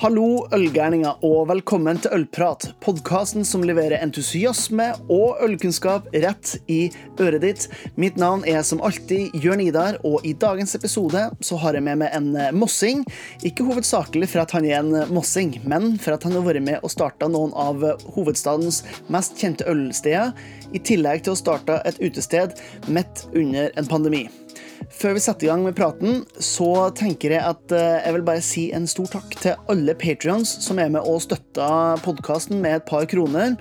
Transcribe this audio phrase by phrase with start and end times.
[0.00, 2.70] Hallo, ølgærninger, og velkommen til Ølprat.
[2.80, 6.86] Podkasten som leverer entusiasme og ølkunnskap rett i
[7.20, 7.66] øret ditt.
[8.00, 12.00] Mitt navn er som alltid Jørn Idar, og i dagens episode så har jeg med
[12.00, 13.04] meg en eh, mossing.
[13.44, 16.80] Ikke hovedsakelig for at han er en mossing, men for at han har vært med
[16.80, 17.84] og starta noen av
[18.16, 18.80] hovedstadens
[19.12, 20.32] mest kjente ølsteder,
[20.72, 22.56] i tillegg til å starte et utested
[22.88, 24.30] midt under en pandemi.
[24.88, 28.44] Før vi setter i gang med praten, så tenker jeg at eh, jeg vil bare
[28.44, 32.86] si en stor takk til alle patrions som er med og støtter podkasten med et
[32.88, 33.56] par kroner.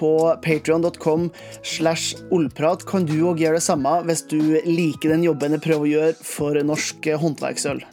[0.00, 1.28] På patrion.com
[1.60, 5.86] slash ollprat kan du òg gjøre det samme hvis du liker den jobben jeg prøver
[5.86, 7.84] å gjøre for norsk håndverksøl.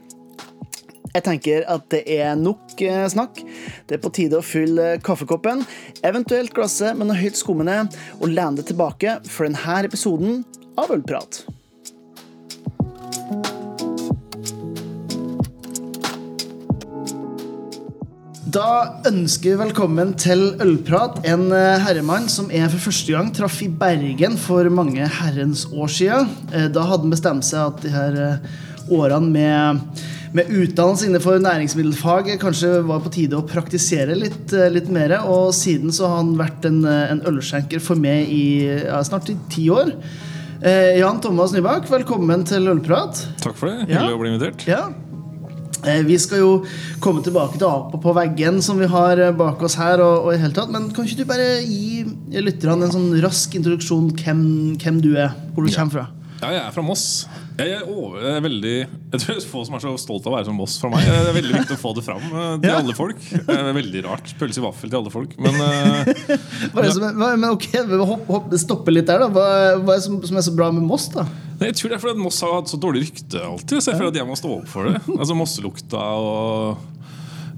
[1.09, 3.41] Jeg tenker at det er nok eh, snakk.
[3.89, 5.65] Det er på tide å fylle kaffekoppen,
[6.05, 7.81] eventuelt glasset med noe høyt skummende,
[8.21, 10.43] og lene det tilbake for denne episoden
[10.79, 11.43] av Ølprat.
[18.49, 23.59] Da ønsker vi velkommen til Ølprat, en eh, herremann som jeg for første gang traff
[23.61, 26.31] i Bergen for mange herrens år siden.
[26.49, 28.55] Eh, da hadde han bestemt seg at de her eh,
[28.95, 30.01] årene med,
[30.33, 35.19] med utdannelse innenfor næringsmiddelfag kanskje var på tide å praktisere litt, litt mer.
[35.29, 39.37] Og siden så har han vært en, en ølskjenker for meg i ja, snart i
[39.53, 39.93] ti år.
[40.59, 43.15] Jan Thomas Nybakk, velkommen til Ølprat.
[43.39, 43.85] Takk for det.
[43.87, 44.15] Hyggelig ja.
[44.15, 44.65] å bli invitert.
[44.67, 44.81] Ja.
[45.87, 46.49] Eh, vi skal jo
[46.99, 50.03] komme tilbake til Apa på veggen, som vi har eh, bak oss her.
[50.03, 52.03] Og, og i hele tatt, Men kan ikke du bare gi
[52.35, 54.41] lytterne en sånn rask introduksjon hvem,
[54.83, 55.31] hvem du er?
[55.55, 55.77] Hvor du ja.
[55.79, 56.05] kommer fra?
[56.41, 57.05] Ja, jeg er fra Moss.
[57.59, 60.27] Jeg er, over, jeg er veldig Jeg tror det er få som er så stolt
[60.27, 61.03] av å være som Moss fra meg.
[61.03, 62.77] Det er veldig viktig å få det fram eh, til ja.
[62.79, 63.19] alle folk.
[63.33, 64.31] Det er veldig rart.
[64.39, 65.35] Pølse i vaffel til alle folk.
[65.43, 67.67] Men, uh, som, men ok,
[67.99, 69.25] hopp, hopp, det stopper litt der.
[69.25, 69.47] da Hva,
[69.81, 71.09] hva er det som, som er så bra med Moss?
[71.15, 71.27] da?
[71.59, 73.81] Jeg tror det er fordi Moss har hatt så dårlig rykte alltid.
[73.81, 75.03] Så jeg føler at jeg må stå opp for det.
[75.17, 76.98] Altså Mosselukta og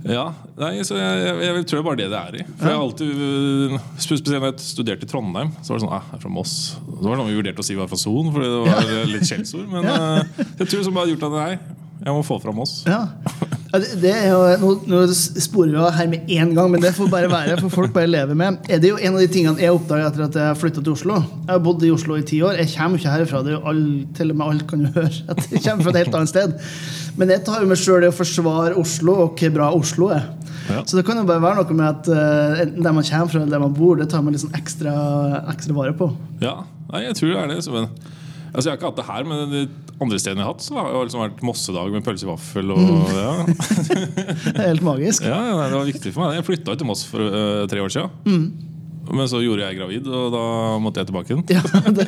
[0.07, 0.23] ja,
[0.57, 2.45] nei, så jeg, jeg, jeg, tror det er bare det det er i.
[2.57, 6.07] For jeg har alltid Spesielt når jeg studerte i Trondheim, så var det sånn ah,
[6.09, 6.55] jeg er fra Moss.
[6.79, 9.27] Så var det noe vi vurderte å si var fra Son, fordi det var litt
[9.29, 9.67] skjellsord.
[9.69, 12.81] Men uh, jeg tror som bare har gjort at nei, jeg må få fram oss.
[12.89, 13.05] Ja.
[13.71, 17.29] Det, er jo, nå, nå sporer vi her med én gang, men det får bare
[17.31, 17.55] være.
[17.61, 18.57] For folk bare lever med.
[18.67, 21.21] Er det jo en av de tingene jeg oppdaga etter at jeg flytta til Oslo.
[21.45, 22.57] Jeg har bodd i Oslo i ti år.
[22.59, 23.43] Jeg kommer ikke herfra.
[23.45, 23.85] Det er jo all,
[24.17, 26.57] til og med alt kan du høre at jeg kommer fra et helt annet sted.
[27.21, 30.27] Men jeg tar jo meg sjøl i å forsvare Oslo og hvor bra Oslo er.
[30.71, 30.83] Ja.
[30.83, 33.55] Så det kan jo bare være noe med at uh, der man kommer fra eller
[33.55, 34.93] der man bor, det tar man sånn ekstra,
[35.53, 36.11] ekstra vare på.
[36.43, 37.61] Ja, Nei, jeg tror det er det.
[37.63, 37.87] Så, men,
[38.53, 39.63] altså, jeg har ikke hatt det her, men de
[40.01, 42.73] andre stedene jeg har hatt, så har det liksom vært Mossedag med pølse i vaffel.
[42.73, 43.13] Og, mm.
[43.17, 43.31] ja.
[44.47, 45.27] det er helt magisk.
[45.27, 46.39] Ja, det var viktig for meg.
[46.39, 48.13] Jeg flytta til Moss for uh, tre år siden.
[48.27, 48.71] Mm.
[49.11, 50.41] Men så gjorde jeg gravid, og da
[50.79, 51.41] måtte jeg tilbake igjen.
[51.51, 51.61] Ja,
[51.97, 52.05] det,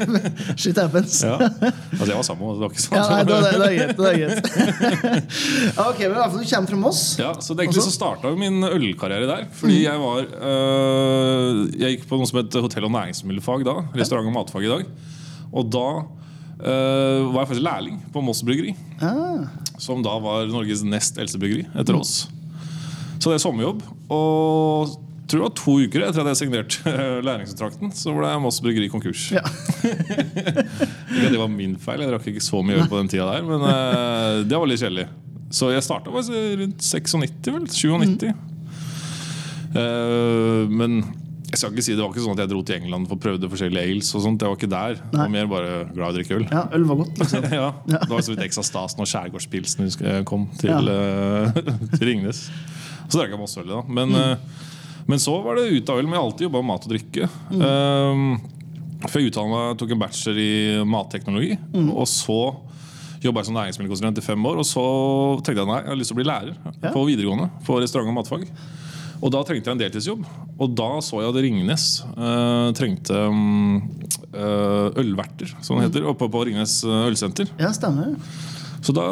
[0.62, 1.18] shit happens.
[1.26, 1.36] Ja.
[1.42, 2.98] Altså, jeg var sammen, det var ikke sånn.
[3.00, 3.96] Ja, nei, det, det, er greit.
[3.98, 5.28] Det er greit.
[5.88, 7.04] ok, men i hvert fall Du kommer fra Moss.
[7.20, 9.48] Ja, så det egentlig så starta min ølkarriere der.
[9.58, 9.84] Fordi mm.
[9.84, 13.78] jeg var øh, Jeg gikk på noe som het hotell- og næringsmiddelfag da.
[13.98, 14.88] Restaurant- og matfag i dag.
[15.54, 15.88] Og da
[16.64, 18.76] øh, var jeg faktisk lærling på Moss bryggeri.
[19.04, 19.46] Ah.
[19.82, 22.04] Som da var Norges nest eldste bryggeri, etter mm.
[22.04, 22.28] oss.
[23.20, 23.84] Så det er sommerjobb.
[24.12, 25.00] Og
[25.34, 26.94] tror det var to uker etter at jeg signerte
[27.26, 29.30] læringskontrakten, så ble Moss Bryggeri konkurs.
[29.34, 29.44] Ja.
[31.34, 33.64] det var min feil, jeg drakk ikke så mye øl på den tida der, men
[33.64, 35.08] uh, det var litt kjedelig.
[35.54, 37.68] Så jeg starta rundt 96, vel?
[37.70, 38.30] 97.
[38.30, 38.50] Mm.
[39.74, 41.02] Uh, men
[41.54, 43.22] jeg skal ikke si Det var ikke sånn at jeg dro til England for å
[43.22, 44.10] prøve forskjellige ales.
[44.18, 45.00] og sånt, Jeg var ikke der.
[45.00, 46.46] Jeg var mer bare glad i å drikke øl.
[46.50, 47.48] Ja, øl var godt liksom.
[47.62, 49.94] ja, Det var så vidt ekstra stas når skjærgårdspilsen
[50.30, 50.82] kom til, ja.
[50.82, 52.48] uh, til Ringnes.
[53.06, 53.84] Så drakk jeg masse øl da.
[53.86, 54.62] Men mm.
[55.06, 56.08] Men så var det ut av øl.
[56.08, 57.30] Men jeg har alltid jobba med mat og drikke.
[57.52, 57.64] Mm.
[57.64, 60.54] Um, før jeg utdanna tok en bachelor i
[60.88, 61.58] matteknologi.
[61.74, 61.90] Mm.
[61.92, 62.40] Og så
[63.24, 64.62] jobba jeg som næringsmiddelkonsulent i fem år.
[64.64, 64.86] Og så
[65.42, 66.94] tenkte jeg nei, jeg har lyst til å bli lærer ja.
[66.96, 67.50] på videregående.
[67.68, 68.48] På restaurant- og matfag.
[69.24, 70.26] Og da trengte jeg en deltidsjobb.
[70.60, 71.86] Og da så jeg at Ringnes
[72.18, 73.78] uh, trengte um,
[74.34, 77.52] ølverter, som det heter, oppe på Ringnes eh, ølsenter.
[77.62, 78.16] Ja, stemmer
[78.84, 79.04] så da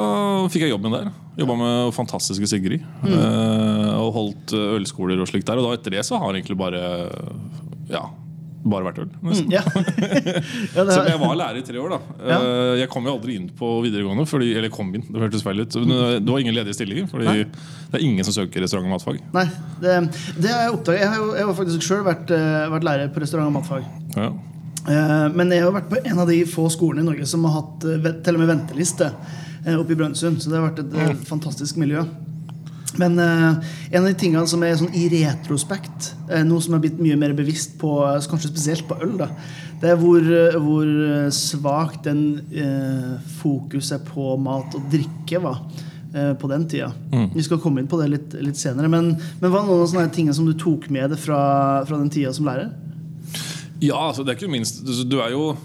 [0.52, 1.12] fikk jeg jobben der.
[1.40, 2.84] Jobba med fantastiske Sigrid.
[3.06, 3.14] Mm.
[3.16, 5.62] Eh, og holdt eh, ølskoler og slikt der.
[5.62, 6.82] Og da etter det så har jeg egentlig bare
[7.92, 8.10] Ja,
[8.62, 9.10] bare vært øl.
[9.24, 9.62] Mm, ja.
[10.76, 11.96] ja, så jeg var lærer i tre år.
[11.96, 12.38] da ja.
[12.38, 14.28] Eh, jeg kom jo aldri inn på videregående.
[14.30, 15.74] Fordi, eller kom inn, det hørtes feil ut.
[15.74, 17.10] Det var ingen ledige stillinger.
[17.12, 17.44] Fordi Nei.
[17.46, 19.20] det er ingen som søker restaurant- og matfag.
[19.36, 19.48] Nei,
[19.82, 19.98] det,
[20.38, 23.14] det har Jeg oppdaget Jeg har jo jeg har faktisk sjøl vært, eh, vært, lærer
[23.14, 23.86] på restaurant- og matfag.
[24.18, 24.32] Ja.
[25.38, 27.84] Men jeg har vært på en av de få skolene i Norge som har hatt
[27.86, 29.12] til og med venteliste.
[29.66, 30.42] Eh, oppe i Brønnøysund.
[30.42, 31.24] Så det har vært et mm.
[31.30, 32.04] fantastisk miljø.
[33.00, 33.60] Men uh,
[33.92, 37.20] en av de tingene som er sånn i retrospekt, uh, noe som er blitt mye
[37.20, 37.94] mer bevisst på,
[38.32, 39.30] kanskje spesielt på øl, da,
[39.82, 40.28] det er hvor,
[40.62, 40.90] hvor
[41.34, 45.64] svakt den uh, fokuset på mat og drikke var
[46.14, 46.92] eh, på den tida.
[47.14, 47.32] Mm.
[47.34, 48.92] Vi skal komme inn på det litt, litt senere.
[48.92, 51.42] Men, men hva er noen av sånne tingene som du tok med deg fra,
[51.88, 52.70] fra den tida som lærer?
[53.82, 55.56] Ja, altså det er ikke minst du er jo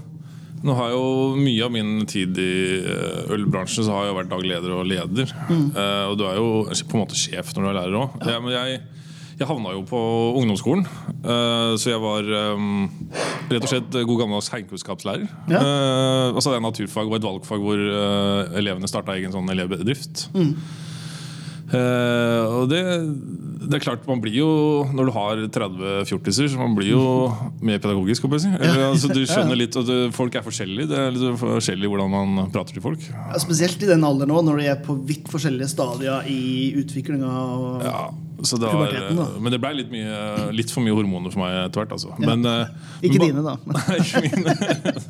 [0.65, 1.03] Nå har jo
[1.37, 5.33] mye av min tid i eh, ølbransjen Så har jeg vært daglig leder og leder.
[5.53, 8.17] Eh, og du er jo på en måte sjef når du er lærer òg.
[8.25, 8.81] Ja, Jeg, jeg,
[9.37, 10.01] jeg havna jo på
[10.41, 10.87] ungdomsskolen,
[11.21, 15.27] eh, så jeg var rett og slett god gammeldags heimkunnskapslærer.
[15.53, 15.61] Ja.
[15.61, 17.85] Eh, og så hadde jeg naturfag og et valgfag hvor
[18.57, 20.29] elevene starta egen sånn elevbedrift.
[21.67, 22.81] Eh, og det,
[23.67, 24.51] det er klart, man blir jo
[24.95, 27.07] Når du har 30 fjortiser, så man blir jo
[27.59, 28.29] mer pedagogisk.
[28.39, 28.53] si.
[28.53, 30.91] Altså, du skjønner litt at uh, folk er forskjellige.
[30.93, 33.03] Det er litt forskjellig hvordan man prater til folk.
[33.11, 37.33] Ja, spesielt i den alderen nå, når de er på vidt forskjellige stadier i utviklinga.
[37.83, 38.07] Ja,
[38.47, 38.93] så det var,
[39.41, 39.93] men det ble litt,
[40.55, 41.95] litt for mye hormoner for meg etter hvert.
[41.97, 42.13] Altså.
[42.21, 42.73] Men, eh,
[43.09, 43.57] Ikke men- dine, da.
[43.77, 44.57] Nei, ikke mine.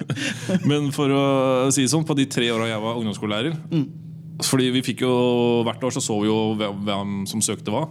[0.71, 1.25] Men for å
[1.75, 3.57] si det sånn, på de tre åra jeg var ungdomsskolelærer
[4.45, 5.13] Fordi vi fikk jo
[5.65, 7.87] Hvert år så så vi jo hvem, hvem som søkte hva.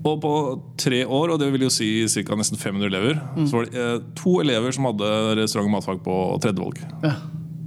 [0.00, 0.32] Og på
[0.80, 2.36] tre år, og det vil jo si ca.
[2.38, 6.14] nesten 500 elever, så var det eh, to elever som hadde restaurant- og matfag på
[6.40, 6.80] tredjevalg.
[7.04, 7.12] Ja.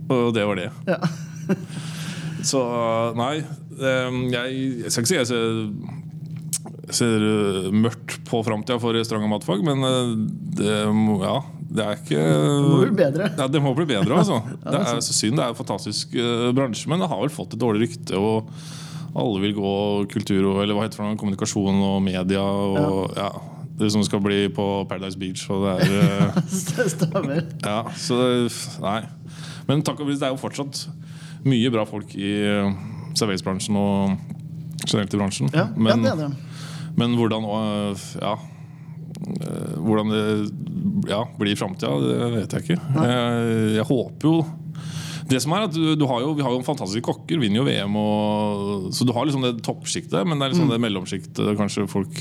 [0.10, 0.72] Og det var det.
[0.90, 0.98] Ja.
[2.44, 2.60] Så
[3.16, 5.62] nei, eh, jeg, jeg skal ikke si jeg ser,
[6.92, 10.16] ser eh, mørkt på framtida for restaurant- og matfag, men eh,
[10.60, 10.74] det,
[11.24, 11.38] ja,
[11.74, 13.30] det er ikke Det må bli bedre.
[13.38, 14.40] Ja, det må bli bedre, altså.
[14.64, 15.40] det er så synd.
[15.40, 18.20] Det er en fantastisk eh, bransje, men det har vel fått et dårlig rykte.
[18.20, 18.52] Og
[19.14, 19.74] alle vil gå
[20.14, 22.44] kultur og eller hva heter det, kommunikasjon og media.
[22.44, 23.31] Og, ja.
[23.74, 25.48] Det som skal bli på Paradise Beach.
[25.54, 25.98] Og det er
[26.38, 27.42] eh, Stemmer.
[27.66, 28.22] Ja, så
[28.84, 29.02] Nei.
[29.70, 30.86] Men takk og pris, det er jo fortsatt
[31.48, 32.74] mye bra folk i eh,
[33.18, 34.18] serveringsbransjen og
[34.86, 35.54] generelt i bransjen.
[35.56, 36.90] Ja, men, ja, det er det.
[37.00, 37.48] men hvordan
[38.22, 38.38] Ja.
[39.24, 40.25] Øh, Hvordan det
[41.12, 42.81] ja, blir i framtida, det vet jeg ikke.
[43.04, 44.36] Jeg, jeg håper jo
[45.30, 47.66] det som er at du, du har jo, Vi har jo fantastiske kokker, vinner jo
[47.68, 47.96] VM.
[48.00, 52.20] Og, så du har liksom det toppsjiktet, men det er liksom det mellomsjiktet kanskje folk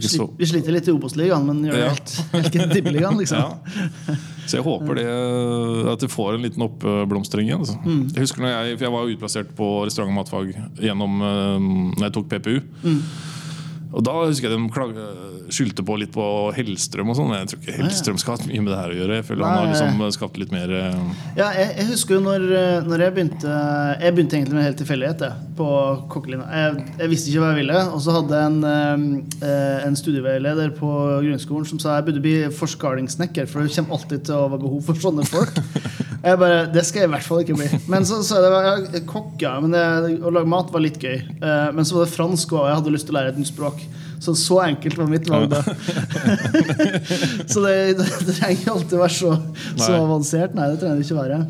[0.00, 1.90] så, Vi sliter litt i Obos-ligaen, men gjør det Ja.
[1.92, 3.42] helt, helt i tippeligaen, liksom.
[3.44, 4.14] ja.
[4.48, 5.04] Så jeg håper det
[5.92, 7.60] at det får en liten oppblomstring igjen.
[7.62, 7.76] Altså.
[7.84, 11.68] Jeg husker når jeg, for jeg var utplassert på restaurant- og matfag gjennom øh,
[11.98, 12.56] Når jeg tok PPU.
[13.92, 14.98] Og da husker jeg de klag-
[15.52, 16.24] skyldte på litt på
[16.56, 17.32] Hellstrøm og sånn.
[17.36, 19.16] Jeg tror ikke Hellstrøm skal ha mye med det her å gjøre.
[19.18, 21.02] Jeg føler han har liksom skapt litt mer øh,
[21.36, 23.56] Ja, jeg, jeg husker jo når, eh, når jeg begynte
[24.00, 25.68] Jeg begynte egentlig med helt tilfeldighet jeg, på
[26.14, 26.46] kokkelinja.
[26.56, 27.82] Jeg, jeg visste ikke hva jeg ville.
[27.92, 30.92] Og så hadde jeg en, eh, en studieveileder på
[31.26, 34.88] grunnskolen som sa jeg burde bli forskalingssnekker, for det kommer alltid til å være behov
[34.88, 35.60] for sånne folk.
[36.22, 37.78] Jeg bare, Det skal jeg i hvert fall ikke bli.
[37.90, 39.56] Men så sa jeg var, ja, kokk, ja.
[39.58, 41.16] Men det, å lage mat var litt gøy.
[41.18, 43.50] Eh, Men så var det fransk, og jeg hadde lyst til å lære et nytt
[43.50, 43.81] språk.
[44.22, 45.62] Så så enkelt var mitt valg da.
[47.52, 49.32] så det, det, det trenger ikke alltid være så,
[49.74, 50.54] så avansert.
[50.54, 51.40] Nei, det trenger det ikke være.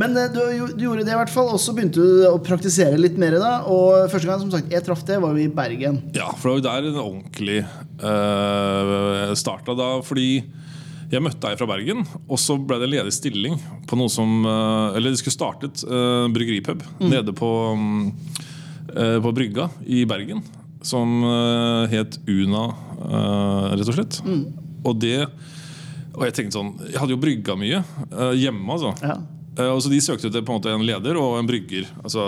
[0.00, 0.40] Men eh, du,
[0.72, 3.52] du gjorde det i hvert fall, og så begynte du å praktisere litt mer da.
[3.68, 6.00] Og første gang som sagt, jeg traff det, var jo i Bergen.
[6.16, 7.60] Ja, for det var jo der det ordentlig
[8.00, 9.92] uh, starta da.
[10.06, 10.28] Fordi
[11.12, 13.58] jeg møtte ei fra Bergen, og så ble det en ledig stilling
[13.88, 18.06] på noe som eh, Eller de skulle startet uh, bryggeripub nede på, mm,
[18.96, 20.40] eh, på Brygga i Bergen.
[20.86, 22.64] Som eh, het Una,
[23.06, 24.20] eh, rett og slett.
[24.82, 25.20] Og det
[26.12, 28.92] Og jeg tenkte sånn Jeg hadde jo brygga mye eh, hjemme, altså.
[29.02, 29.20] Ja.
[29.68, 31.84] Og så De søkte ut på en måte en leder og en brygger.
[32.02, 32.22] Altså,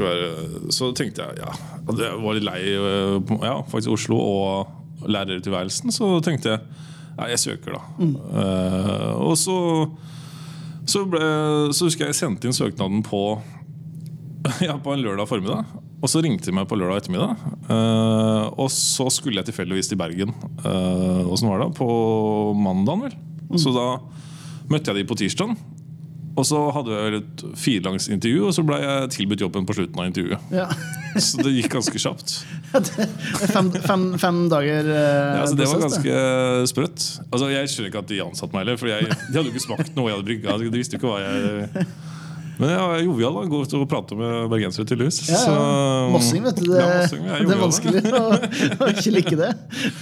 [0.00, 0.30] være,
[0.72, 1.50] så tenkte jeg ja,
[1.84, 5.92] jeg var litt lei ja, faktisk Oslo og lærertilværelsen.
[5.92, 6.62] Så tenkte jeg
[7.18, 8.08] ja, jeg søker, da.
[8.40, 9.58] Eh, og så
[10.88, 11.20] så, ble,
[11.76, 13.20] så husker jeg jeg sendte inn søknaden på
[14.66, 15.64] ja, på en lørdag formiddag.
[16.00, 17.40] Og så ringte de meg på lørdag ettermiddag.
[17.68, 20.32] Uh, og så skulle jeg tilfeldigvis til Bergen.
[20.64, 21.74] Uh, Åssen var det?
[21.76, 21.90] På
[22.56, 23.60] mandagen, vel.
[23.60, 23.86] Så da
[24.70, 25.52] møtte jeg de på tirsdag.
[26.38, 30.00] Og så hadde jeg et firelangs intervju, og så ble jeg tilbudt jobben på slutten
[30.00, 30.52] av intervjuet.
[30.54, 30.68] Ja.
[31.20, 32.36] Så det gikk ganske kjapt.
[33.50, 36.12] Fem, fem, fem dager uh, Ja, så det var ganske
[36.70, 37.06] sprøtt.
[37.32, 39.64] Altså, jeg skjønner ikke at de ansatte meg heller, for jeg, de hadde jo ikke
[39.64, 40.54] smakt noe jeg hadde brygga.
[40.62, 41.88] De visste jo ikke hva jeg
[42.60, 43.36] Men jeg er jovial.
[43.38, 45.22] da, Går til og prate med bergensere, tydeligvis.
[45.28, 45.44] Ja, ja.
[45.46, 46.66] Så- Mossing, vet du.
[46.68, 48.24] Det, Ja, Mossing, jeg det er vanskelig å,
[48.84, 49.50] å ikke like det.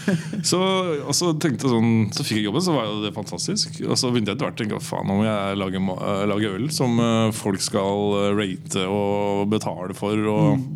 [0.50, 0.58] Så,
[1.04, 3.78] og så sånn Så fikk jeg jobben, så var det fantastisk.
[3.86, 6.98] Og så begynte jeg etter hvert å tenke faen, om jeg lager, eh, øl som
[6.98, 10.18] eh, folk skal eh, rate og betale for.
[10.18, 10.66] Og,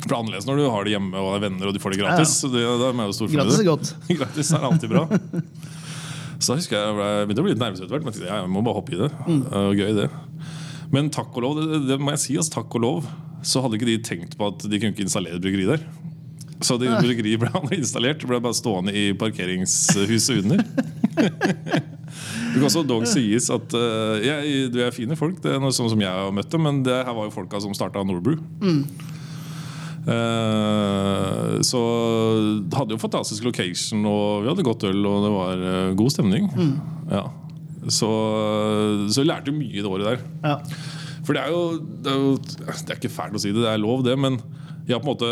[0.00, 1.94] For det er annerledes når du har det hjemme og er venner og du får
[1.94, 2.38] det gratis.
[2.42, 3.92] Så det, det er jo stor Gratis er godt.
[4.20, 5.06] gratis er alltid bra.
[6.40, 8.06] Så da husker jeg jeg begynte å bli litt nervøs etter hvert.
[8.06, 9.10] Men jeg tenkte, ja, jeg må bare hoppe i det.
[9.28, 9.42] Mm.
[9.52, 10.08] Uh, gøy det
[10.94, 13.10] Men takk og lov, det, det må jeg si, altså, takk og lov
[13.46, 15.84] så hadde ikke de tenkt på at de kunne ikke installere bryggeri der.
[16.60, 18.20] Så det bryggeriet ble aldri installert.
[18.20, 20.60] Det ble bare stående i parkeringshuset under.
[22.50, 25.74] Det kan også dog sies at uh, jeg, du er fine folk, det er noe
[25.74, 28.40] sånn som jeg har møtt dem, men det her var jo folka som starta Norbrew.
[28.60, 28.82] Mm.
[30.00, 31.80] Uh, så
[32.66, 36.16] det hadde jo fantastisk location, og vi hadde godt øl, og det var uh, god
[36.16, 36.50] stemning.
[37.12, 37.28] Ja.
[37.88, 38.08] Så,
[39.08, 40.24] så jeg lærte jo mye det året der.
[40.44, 40.56] Ja.
[41.24, 43.70] For det er jo det er, jo, det er ikke fælt å si det, det
[43.72, 44.40] er lov det, men
[44.88, 45.30] jeg har på en måte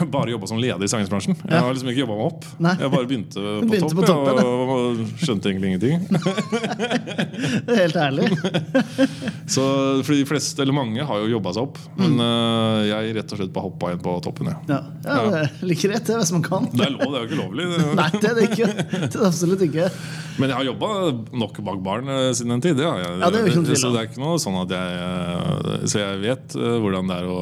[0.16, 1.36] bare jobba som leder i sangingsbransjen.
[1.48, 2.46] Jeg har liksom ikke jobba meg opp.
[2.62, 2.74] Nei.
[2.80, 6.06] Jeg bare begynte på Begynte på toppen, og, og skjønte egentlig ingenting.
[7.66, 8.28] Det er helt ærlig.
[9.50, 9.64] Så
[10.04, 11.80] for de fleste, eller mange, har jo jobba seg opp.
[11.98, 14.50] Men øh, jeg rett og slett bare hoppa inn på toppen.
[14.52, 14.58] Ja.
[14.70, 16.68] Ja, ja det er like rett, det, hvis man kan.
[16.72, 17.68] Det er lov, det er jo ikke lovlig.
[17.98, 18.70] Nei, det er det ikke.
[19.02, 19.90] Det er absolutt ikke.
[20.40, 20.92] Men jeg har jobba
[21.44, 22.82] nok bak baren øh, siden den tid.
[22.82, 23.84] Ja, jeg, Ja, det er jo ikke noe tvil om.
[23.84, 27.30] så det er ikke noe sånn at jeg øh, Så jeg vet hvordan det er
[27.30, 27.38] å,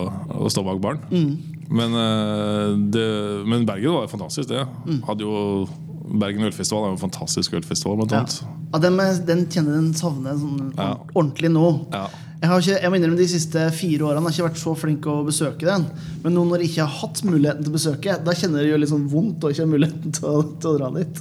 [0.47, 1.03] å stå bak baren.
[1.13, 1.60] Mm.
[1.71, 3.07] Men, øh, det,
[3.47, 4.65] men Bergen var jo fantastisk, det.
[4.87, 5.03] Mm.
[5.07, 5.69] Hadde jo
[6.11, 8.25] Bergen ølfestival er jo en fantastisk ølfestival, Ja.
[8.73, 10.97] Ja, den, den kjenner den savner sånn Ja.
[11.15, 11.87] ordentlig nå.
[11.93, 12.09] Ja.
[12.41, 15.07] Jeg har ikke, jeg må innrømme De siste fire årene har ikke vært så flink
[15.11, 15.85] å besøke den.
[16.25, 18.79] Men nå når jeg ikke har hatt muligheten til å besøke, da kjenner det jo
[18.81, 21.21] litt sånn vondt å ikke ha muligheten til å, til å dra dit.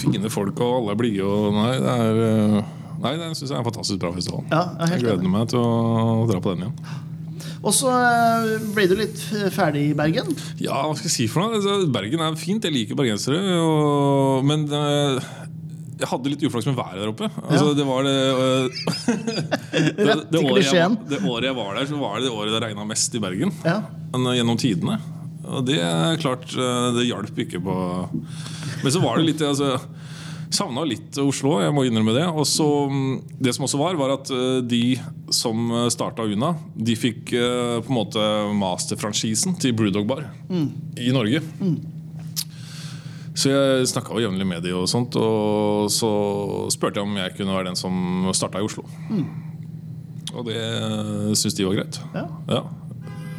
[0.00, 1.28] Fine folk, og alle er blide.
[1.58, 2.62] Nei, det er øh,
[2.96, 4.46] Nei, det syns jeg er en fantastisk bra festival.
[4.48, 7.04] Ja, jeg er gleder meg til å dra på den igjen.
[7.64, 9.22] Og så eh, ble du litt
[9.54, 10.28] ferdig i Bergen.
[10.62, 11.56] Ja, hva skal jeg si for noe?
[11.58, 13.40] Altså, Bergen er fint, jeg liker bergensere.
[13.62, 15.18] Og, men øh,
[15.96, 17.30] jeg hadde litt uflaks med været der oppe.
[17.48, 18.70] Altså, det var det, øh,
[19.96, 22.52] det, det, året jeg, var- det året jeg var der, så var det det året
[22.56, 23.54] det regna mest i Bergen.
[23.64, 23.80] Ja.
[24.16, 25.00] Gjennom tidene.
[25.46, 26.48] Og det er klart,
[26.96, 27.74] det hjalp ikke på
[28.82, 29.76] Men så var det litt altså,
[30.54, 32.24] Savna litt Oslo, jeg må innrømme det.
[32.30, 34.96] Og så mm, Det som også var, var at øh, de
[35.34, 38.24] som starta Una, de fikk øh, på en måte
[38.56, 40.24] masterfranchisen til Brewdog Bar
[41.02, 41.42] i Norge.
[43.36, 46.08] Så jeg snakka jevnlig med de og sånt, og så
[46.72, 48.86] spurte jeg om jeg kunne være den som starta i Oslo.
[50.32, 50.62] Og det
[51.36, 52.00] syntes de var greit.
[52.16, 52.24] Ja.
[52.48, 52.62] Ja.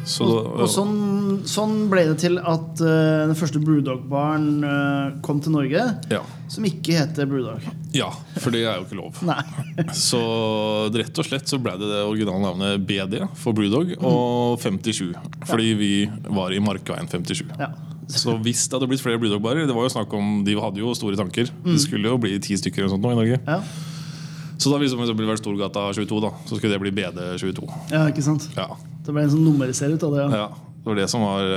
[0.08, 5.52] Så, Og sånn, sånn ble det til at uh, den første Brewdog-baren uh, kom til
[5.56, 5.84] Norge.
[6.12, 6.24] ja.
[6.48, 7.60] Som ikke heter Brewdog.
[7.92, 8.06] ja,
[8.40, 9.18] for det er jo ikke lov.
[10.08, 10.20] Så
[10.94, 15.12] rett og slett så ble det det originale navnet BD for Brewdog og 57.
[15.44, 15.92] Fordi vi
[16.24, 17.44] var i Markveien 57.
[17.60, 17.68] Ja.
[18.08, 20.94] Så hvis det hadde blitt flere Brewdog-barer Det var jo snakk om, De hadde jo
[20.96, 21.50] store tanker.
[21.66, 23.40] Det skulle jo bli ti stykker eller sånt nå i Norge.
[23.44, 23.60] Ja.
[24.58, 27.68] Så da hvis det ble Storgata 22, da, så skulle det bli BD22.
[27.92, 28.48] ja, ikke sant?
[28.56, 28.72] Ja.
[29.08, 30.24] Det ble en sånn nummerserie ut av det.
[30.28, 30.40] Ja.
[30.44, 31.52] ja, Det var det som var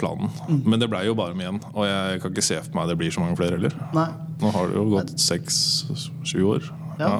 [0.00, 0.30] planen.
[0.32, 0.62] planen.
[0.64, 1.62] Men det blei jo bare med én.
[1.74, 3.76] Og jeg kan ikke se for meg det blir så mange flere heller.
[3.96, 4.08] Nei,
[4.40, 6.70] Nå har det jo gått seks-sju år.
[6.96, 7.10] Ja.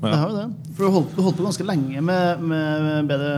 [0.00, 0.08] Ja.
[0.10, 0.46] det har jo det.
[0.76, 3.32] For du holdt, holdt på ganske lenge med, med bedre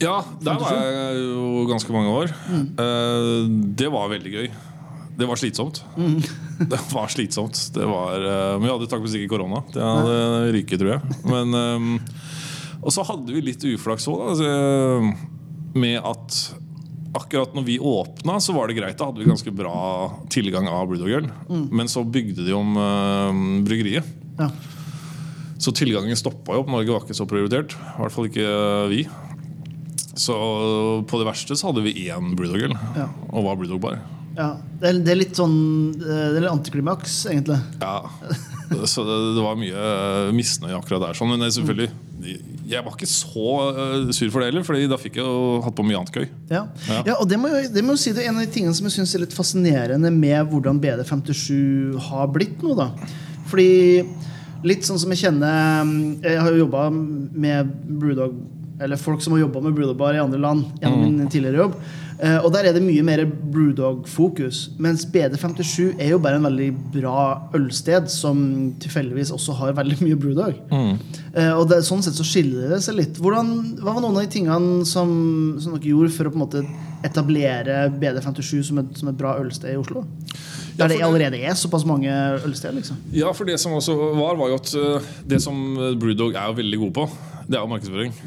[0.00, 2.32] Ja, der var jeg jo ganske mange år.
[2.52, 3.48] Eh,
[3.80, 4.50] det var veldig gøy.
[5.20, 5.82] Det var slitsomt.
[6.70, 7.56] Det var slitsomt.
[7.72, 9.62] Det var, uh, men vi hadde takk for sikkert korona.
[9.72, 10.16] Det hadde
[10.52, 11.14] ryket, tror jeg.
[11.24, 12.26] Men, eh,
[12.80, 14.50] og så hadde vi litt uflaks òg, altså,
[15.76, 16.38] med at
[17.18, 18.96] akkurat når vi åpna, så var det greit.
[19.00, 19.74] Da hadde vi ganske bra
[20.30, 21.26] tilgang av Brewdog-øl.
[21.74, 23.32] Men så bygde de om uh,
[23.66, 24.06] bryggeriet.
[24.38, 24.46] Ja.
[25.60, 26.70] Så tilgangen stoppa jo opp.
[26.72, 27.74] Norge var ikke så prioritert.
[27.74, 28.52] I hvert fall ikke
[28.92, 29.02] vi.
[30.20, 30.36] Så
[31.10, 33.08] på det verste så hadde vi én Brewdog-øl, Ja.
[33.32, 33.98] og var Brewdog-bar.
[34.38, 34.52] ja.
[34.80, 35.56] Det, er, det er litt sånn
[35.98, 37.58] eh, Det er litt antiklimaks, egentlig.
[37.82, 37.98] Ja.
[38.88, 41.18] Så det, det var mye eh, misnøye akkurat der.
[41.18, 41.34] Sånn.
[41.34, 41.90] Men er selvfølgelig
[42.70, 45.74] Jeg var ikke så eh, sur for det heller, Fordi da fikk jeg jo hatt
[45.78, 46.26] på mye annet gøy.
[46.52, 47.00] Ja, Ja.
[47.08, 48.74] ja og det må, jo, det må jo si det er en av de tingene
[48.76, 52.76] som jeg synes er litt fascinerende med hvordan BD57 har blitt nå.
[52.78, 52.90] da
[53.50, 54.04] Fordi
[54.66, 55.88] litt sånn som jeg kjenner
[56.22, 58.36] Jeg har jo jobba med Brewdog
[58.80, 61.74] Eller folk som har jobba med Brewdog Bar i andre land gjennom min tidligere jobb.
[62.20, 64.58] Eh, og der er det mye mer Brewdog-fokus.
[64.82, 67.22] Mens BD57 er jo bare en veldig bra
[67.56, 68.42] ølsted som
[68.82, 70.58] tilfeldigvis også har veldig mye Brewdog.
[70.70, 73.20] Eh, og det, sånn sett så skiller det seg litt.
[73.20, 75.10] Hvordan, hva var noen av de tingene som,
[75.62, 76.64] som dere gjorde for å på en måte
[77.06, 80.04] etablere BD57 som et, som et bra ølsted i Oslo?
[80.76, 82.12] Der det allerede er såpass mange
[82.44, 83.00] ølsteder, liksom.
[83.16, 85.56] Ja, for det som også var, var jo at eh, det som
[86.00, 87.12] Brewdog er jo veldig god på,
[87.48, 88.18] det er jo markedsføring.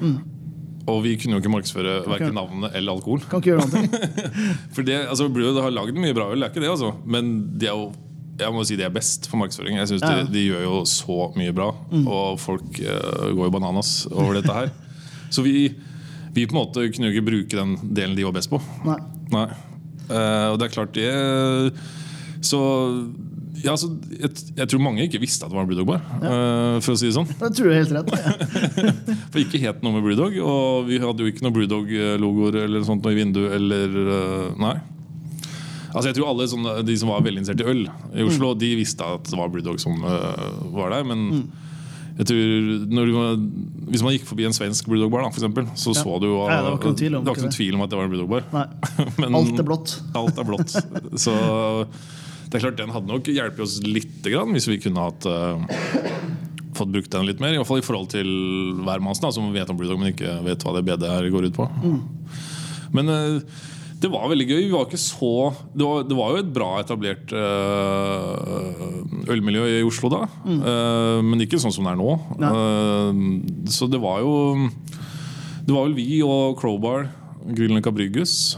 [0.91, 3.21] Og vi kunne jo ikke markedsføre verken navnet eller alkohol.
[3.31, 4.01] Kan ikke gjøre noe.
[4.75, 6.91] For det, altså Brewdog har lagd mye bra øl, det er ikke det, altså.
[7.07, 7.93] Men de er jo
[8.33, 9.77] jeg må si de er best for markedsføring.
[9.77, 11.67] Jeg synes Ja, de, de gjør jo så mye bra.
[12.01, 14.71] Og folk uh, går jo bananas over dette her.
[15.29, 15.69] Så vi,
[16.33, 18.57] vi på en måte kunne jo ikke bruke den delen de var best på.
[18.87, 18.97] Nei.
[19.33, 19.45] Nei.
[20.09, 21.11] Uh, og det er klart det
[22.43, 22.57] Så
[23.61, 26.31] ja, altså, jeg, jeg tror mange ikke visste at det var en Brewdog-bar, Ja.
[26.81, 27.27] for å si det sånn.
[27.29, 28.09] Det tror jeg helt rett.
[28.17, 28.33] Ja.
[29.33, 33.05] For ikke het noe med Brewdog, og vi hadde jo ikke noe Brewdog-logoer eller sånt
[33.05, 33.53] noe i vinduet.
[33.59, 34.73] Eller, eh, nei.
[35.93, 37.83] Altså jeg tror alle sånne, De som var veldig interessert i øl
[38.17, 41.05] i Oslo, de visste at det var Brewdog som uh, var der.
[41.05, 41.51] Men
[42.17, 43.37] jeg tror var-
[43.93, 46.71] Hvis man gikk forbi en svensk brewdog-bar, for eksempel, så så du jo Ja, det
[46.71, 48.13] var ikke noen tvil om det var ikke noen tvil om at det var en
[48.15, 48.43] brewdog-bar.
[49.37, 49.95] Alt er blått.
[50.17, 50.75] Alt er blått.
[51.25, 51.37] Så
[52.53, 55.57] det er klart den hadde nok hjulpet oss litt grann, hvis vi kunne hatt uh,
[56.77, 57.55] fått brukt den litt mer.
[57.55, 58.29] I hvert fall i forhold til
[58.85, 61.65] hvermannsen, som vet om Brewdog, men ikke vet hva det BD her går ut på.
[62.93, 63.41] Men uh,
[64.03, 64.65] det var veldig gøy.
[64.73, 65.31] Var så
[65.71, 71.39] Det var, det var jo et bra etablert eh, ølmiljø i Oslo da, Eh, men
[71.43, 72.11] ikke sånn som det er nå.
[72.43, 73.11] Uh,
[73.71, 74.33] så det var jo
[75.63, 77.07] Det var vel vi og Crowbar,
[77.47, 78.57] Grünerløkka Brygghus.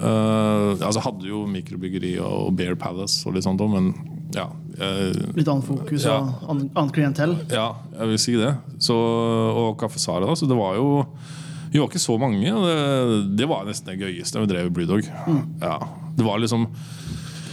[0.00, 3.90] Uh, altså hadde jo mikrobryggeri og Bear Palace og litt sånt òg, men
[4.34, 4.46] ja.
[4.80, 6.18] Uh, Litt annet fokus Ja.
[6.46, 7.34] og annet klientell.
[7.52, 7.66] ja,
[7.98, 8.54] jeg vil si det.
[8.80, 10.36] Så, og Kaffe Sara, da.
[10.38, 11.06] Så det var jo
[11.70, 12.48] Vi var ikke så mange.
[12.50, 15.04] Og det, det var nesten det gøyeste vi drev i Brewdog.
[15.60, 15.76] Ja,
[16.16, 16.64] det var liksom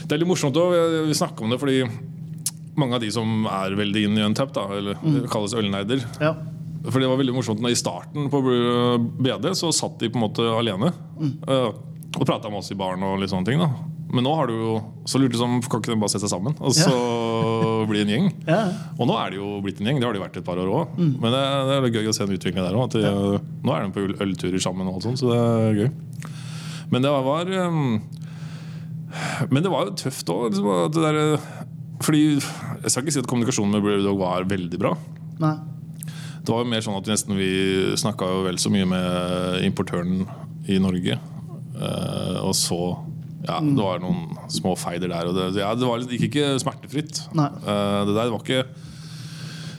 [0.07, 0.71] Det er litt morsomt òg.
[1.09, 1.81] Vi, snakker om det fordi
[2.77, 6.35] mange av de som er veldig inn i Untapped, da, eller kalles ølnerder Ja.
[6.87, 8.39] For det var veldig morsomt når I starten på
[9.19, 10.93] BD så satt de på en måte alene
[11.49, 11.71] eh,
[12.15, 13.03] og prata med oss i baren.
[13.03, 13.67] og litt sånne ting da
[14.13, 16.55] Men nå har du jo Så lurte som Kan ikke de bare sette seg sammen
[16.63, 16.93] og så
[17.87, 18.29] bli en gjeng?
[18.47, 18.61] Ja.
[18.97, 19.99] Og nå er det jo blitt en gjeng.
[20.01, 20.97] Det har de vært et par år òg.
[20.97, 22.97] Men det, det er gøy å se en utvikling der òg.
[22.99, 23.11] Ja.
[23.63, 25.87] Nå er de på ølturer sammen, og alt sånt, så det er gøy.
[26.91, 28.01] Men det var um,
[29.53, 30.49] Men det var jo tøft òg.
[30.51, 31.39] Liksom, det
[32.03, 34.93] fordi Jeg skal ikke si at kommunikasjonen med Brewdog var veldig bra.
[35.41, 35.55] Nei.
[36.47, 37.49] Det var jo mer sånn at vi nesten vi
[37.99, 40.21] snakka vel så mye med importøren
[40.69, 41.17] i Norge.
[41.77, 42.81] Eh, og så
[43.47, 45.29] Ja, det var noen små feider der.
[45.29, 47.23] Og det, ja, det var, det, gikk ikke smertefritt.
[47.37, 47.49] Nei.
[47.61, 48.63] Eh, det der var ikke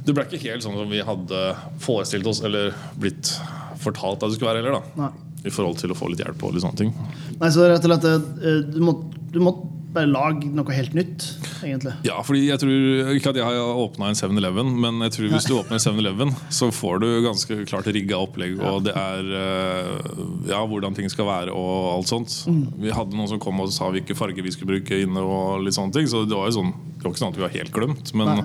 [0.07, 1.41] Det ble ikke helt sånn som vi hadde
[1.85, 3.35] forestilt oss, eller blitt
[3.83, 4.79] fortalt at det skulle være heller.
[4.79, 5.11] da Nei.
[5.47, 6.95] I forhold til å få litt hjelp og litt sånne ting.
[7.39, 8.97] Nei, så rett og slett eh, Du må,
[9.35, 9.53] du må
[9.95, 11.25] bare lag noe helt nytt,
[11.65, 11.95] egentlig.
[12.05, 15.47] Ja, fordi jeg tror Ikke at jeg har åpna en 7-Eleven, men jeg tror hvis
[15.49, 20.11] du åpner en 7-Eleven, så får du ganske klart rigga opplegg, og det er eh,
[20.51, 22.35] ja, hvordan ting skal være og alt sånt.
[22.79, 25.79] Vi hadde noen som kom og sa hvilke farger vi skulle bruke inne, og litt
[25.79, 26.11] sånne ting.
[26.11, 28.45] Så det var jo sånn Det var ikke sånn at vi var helt glemt, men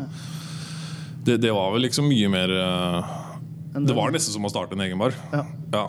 [1.28, 3.14] det, det var vel liksom mye mer eh,
[3.84, 5.16] Det var nesten som å starte en egen bar.
[5.36, 5.44] Ja.
[5.76, 5.86] Ja.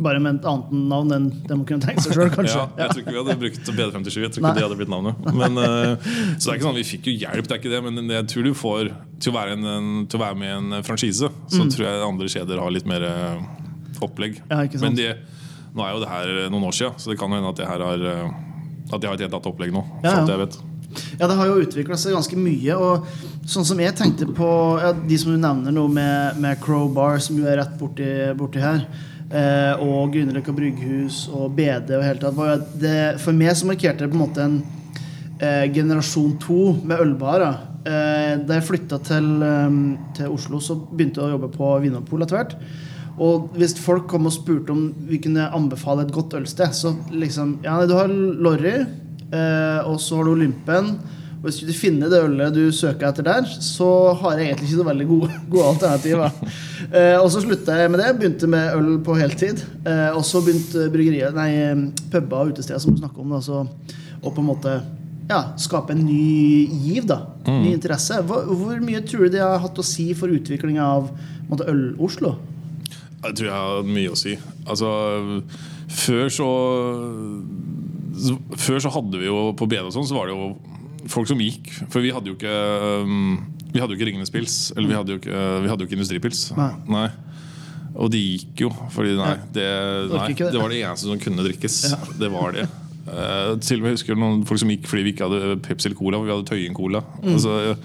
[0.00, 2.56] Bare med et annet navn enn man kunne tenkt seg sjøl, kanskje.
[2.56, 4.14] Ja, jeg tror ikke vi hadde brukt BD57.
[4.22, 4.54] Jeg tror ikke Nei.
[4.56, 5.26] det hadde blitt navnet.
[5.42, 6.06] Men, eh,
[6.38, 8.28] så det er ikke sånn, Vi fikk jo hjelp, det er ikke det, men jeg
[8.32, 11.68] tror du får til å være, en, til å være med i en franchise, så
[11.74, 13.44] tror jeg andre kjeder har litt mer eh,
[14.02, 14.40] opplegg.
[14.48, 14.56] Mm.
[14.56, 14.82] Ja.
[14.82, 15.12] Men det,
[15.76, 17.84] nå er jo det her noen år siden, så det kan hende at det her
[17.84, 18.40] har eh,
[18.92, 19.86] At de har et helt annet opplegg nå.
[20.02, 20.24] Ja, ja.
[20.28, 20.58] jeg vet.
[21.20, 22.76] Ja, det har jo utvikla seg ganske mye.
[22.76, 24.48] Og sånn som jeg tenkte på
[24.82, 28.62] ja, De som du nevner nå med, med Crowbar, som jo er rett borti, borti
[28.62, 34.04] her, eh, og Grünerløkka brygghus og BD og hele tatt, det, For meg så markerte
[34.04, 34.58] det på en måte en
[35.42, 37.60] eh, generasjon to med ølbarer.
[37.82, 39.78] Eh, da jeg flytta til, um,
[40.16, 42.56] til Oslo, så begynte jeg å jobbe på Vinopol etter hvert.
[43.22, 47.58] Og hvis folk kom og spurte om vi kunne anbefale et godt ølsted, så liksom
[47.64, 48.78] Ja, du har Lorry,
[49.32, 50.94] eh, og så har du Olympen.
[51.42, 53.86] Og hvis du ikke finner det ølet du søker etter der, så
[54.20, 56.36] har jeg egentlig ikke så veldig gode, gode alternativer.
[56.86, 58.12] Eh, og så slutta jeg med det.
[58.20, 59.64] Begynte med øl på heltid.
[59.82, 61.50] Eh, og så begynte bryggeriet, nei,
[62.12, 63.34] puber og utesteder, som du snakker om.
[63.34, 63.64] Da, så,
[64.22, 64.76] og på en måte
[65.32, 67.10] ja, skape en ny giv.
[67.10, 68.22] da Ny interesse.
[68.22, 71.10] Hvor, hvor mye tror du det har hatt å si for utviklinga av
[71.66, 72.36] Øl-Oslo?
[73.22, 74.36] Jeg tror jeg har mye å si.
[74.62, 74.90] Altså,
[75.90, 76.50] før så
[78.60, 80.52] Før så hadde vi jo på BD og sånn, så var det jo
[81.10, 81.70] folk som gikk.
[81.92, 82.54] For vi hadde jo ikke
[83.02, 83.36] um,
[83.72, 84.56] Vi hadde jo ikke Ringenes pils.
[84.76, 86.44] Eller vi hadde jo ikke, vi hadde jo ikke industripils.
[86.58, 86.70] Nei.
[86.92, 87.08] nei.
[87.92, 89.66] Og de gikk jo, fordi nei, det,
[90.08, 90.56] nei, det.
[90.56, 91.80] var det eneste som kunne drikkes.
[92.20, 92.68] Det var det.
[93.02, 95.88] Uh, til og med jeg husker noen folk som gikk fordi vi ikke hadde Pepsi
[95.88, 97.02] eller Cola, for vi hadde Tøyen Cola.
[97.18, 97.34] Mm.
[97.34, 97.76] Altså, jeg,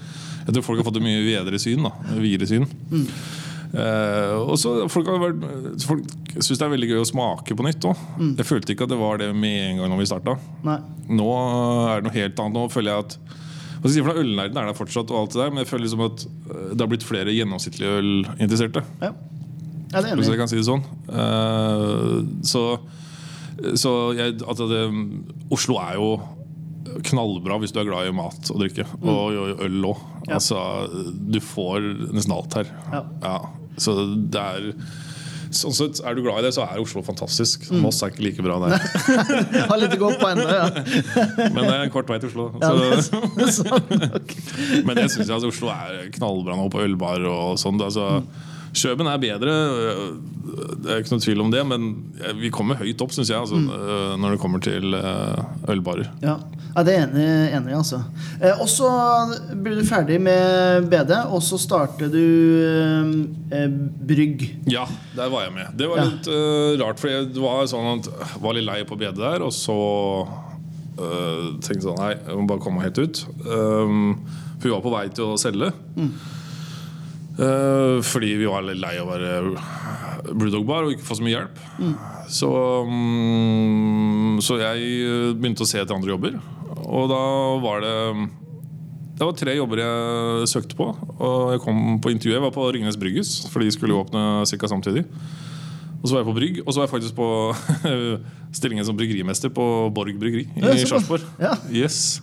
[0.46, 1.84] jeg tror folk har fått et mye videre syn.
[1.84, 2.68] da Videre syn.
[2.92, 3.04] Mm.
[3.68, 6.04] Eh, og så Folk, vært- folk
[6.38, 7.96] syns det er veldig gøy å smake på nytt òg.
[8.18, 8.36] Mm.
[8.38, 10.38] Jeg følte ikke at det var det med en gang når vi starta.
[10.64, 10.78] Nei.
[11.08, 11.28] Nå
[11.90, 12.54] er det noe helt annet.
[12.54, 13.18] Nå føler jeg at
[13.78, 16.04] hva skal for Ølnerden er der fortsatt, og alt det der men jeg føler liksom
[16.06, 18.82] at eh, det har blitt flere gjennomsnittlige ølinteresserte.
[19.00, 19.12] Ja.
[19.92, 20.82] ja, det er Hvis jeg kan si det sånn.
[21.08, 22.80] Uh, så
[23.74, 24.82] så jeg, at det,
[25.50, 26.10] Oslo er jo
[27.06, 28.86] knallbra hvis du er glad i mat og drikke.
[29.02, 30.06] Og, og øl òg.
[30.28, 30.38] Ja.
[30.38, 30.62] Altså,
[31.06, 31.84] du får
[32.14, 32.72] nesten alt her.
[33.22, 33.36] Ja.
[33.78, 33.94] Så
[34.28, 34.72] det er
[35.54, 37.68] Sånn sett, Er du glad i det, så er Oslo fantastisk.
[37.80, 38.74] Moss er ikke like bra der.
[39.70, 40.66] Har litt å gå på ennå, ja.
[41.54, 42.50] Men det er en kort vei til Oslo.
[42.60, 44.42] ja det, er sånn, okay.
[44.86, 47.80] men det syns jeg altså, Oslo er knallbra nå på ølbar og sånn.
[47.80, 48.20] Altså,
[48.78, 49.54] Kjøben er bedre,
[50.78, 51.88] det er ikke noe tvil om det, men
[52.40, 54.20] vi kommer høyt opp, syns jeg, altså, Mm.
[54.22, 56.08] når det kommer til eh, ølbarer.
[56.22, 56.36] Ja,
[56.76, 57.98] ja det er jeg enig, i, altså.
[58.40, 58.88] Eh, og så
[59.58, 62.22] blir du ferdig med BD, og så starter du
[63.52, 63.68] eh,
[64.08, 64.46] Brygg.
[64.70, 64.86] Ja,
[65.16, 65.74] der var jeg med.
[65.78, 66.08] Det var Ja.
[66.12, 68.10] litt eh, rart, for jeg var sånn at
[68.40, 69.78] var litt lei på BD der, og så
[70.98, 73.20] uh, tenkte jeg sånn Nei, jeg må bare komme meg helt ut.
[73.46, 74.24] Um,
[74.58, 75.68] for vi var på vei til å selge.
[77.38, 81.36] Eh, fordi vi var litt lei av å være Brewdog-bar og ikke få så mye
[81.36, 81.60] hjelp.
[82.28, 82.50] Så,
[82.88, 86.38] um, så jeg eh, begynte å se etter andre jobber.
[86.88, 87.22] Og da
[87.62, 87.96] var det
[89.18, 90.90] Det var tre jobber jeg søkte på.
[91.18, 92.34] Og jeg kom på intervju.
[92.36, 94.68] Jeg var på Ringnes Brygghus, for de skulle åpne ca.
[94.70, 95.06] samtidig.
[95.98, 97.30] Og så var jeg på Brygg, og så var jeg faktisk på
[98.58, 100.84] stillingen som bryggerimester på Borg bryggeri i.
[100.86, 101.26] Sarpsborg.
[101.42, 101.56] Ja.
[101.74, 102.20] Yes.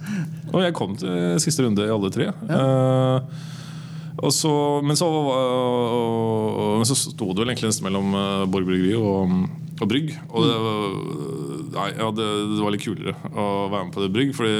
[0.53, 2.31] Og jeg kom til siste runde i alle tre.
[2.31, 2.61] Ja.
[2.63, 3.51] og
[4.31, 4.51] så,
[4.85, 9.33] men, så, var- så sto det vel egentlig nesten mellom eh, Borg bryggeri og,
[9.81, 10.13] og Brygg.
[10.31, 10.99] Og det, var-
[11.75, 14.31] nei, ja, det, det var litt kulere å være med på det Brygg.
[14.37, 14.55] Fordi,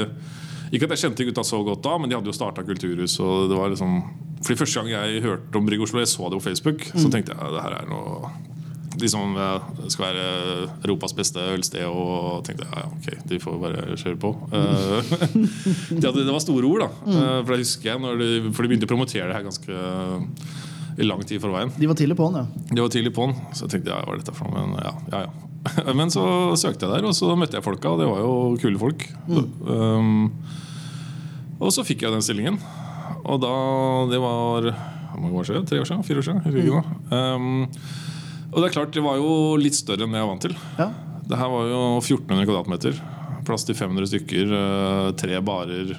[0.76, 3.16] ikke at jeg kjente gutta så godt da, men de hadde jo starta kulturhus.
[3.24, 4.00] Og det var liksom,
[4.42, 7.32] fordi Første gang jeg hørte om Brygg Oslo, jeg så det på Facebook, så tenkte
[7.34, 8.34] jeg det her er noe
[9.00, 10.26] liksom som skal være
[10.84, 14.32] Europas beste ølsted, og tenkte ja, ja, ok, de får bare kjøre på.
[14.56, 16.88] Eh, de hadde, det var store ord, da.
[17.12, 21.22] Eh, For jeg de, For de begynte å promotere det her ganske eh, i lang
[21.28, 21.72] tid forveien.
[21.76, 22.44] De var tidlig på'n, ja.
[22.72, 24.64] De var tidlig på'n, så jeg tenkte ja, hva er dette for noe?
[24.64, 25.94] Men ja, ja, ja.
[25.98, 26.24] Men så
[26.56, 29.04] søkte jeg der, og så møtte jeg folka, og det var jo kule folk.
[29.26, 30.28] Um,
[31.58, 32.60] og så fikk jeg den stillingen.
[33.26, 33.52] Og da
[34.12, 34.70] Det var
[35.16, 35.66] hvor mange år siden?
[35.66, 36.04] Tre år siden?
[36.04, 36.42] Fire år siden?
[37.10, 37.66] Um,
[38.56, 40.56] og det er klart, det var jo litt større enn det jeg var vant til.
[40.80, 40.88] ja.
[41.26, 42.98] Det her var jo 1400 kvadratmeter.
[43.44, 44.52] Plass til 500 stykker.
[44.54, 45.96] eh, Tre barer.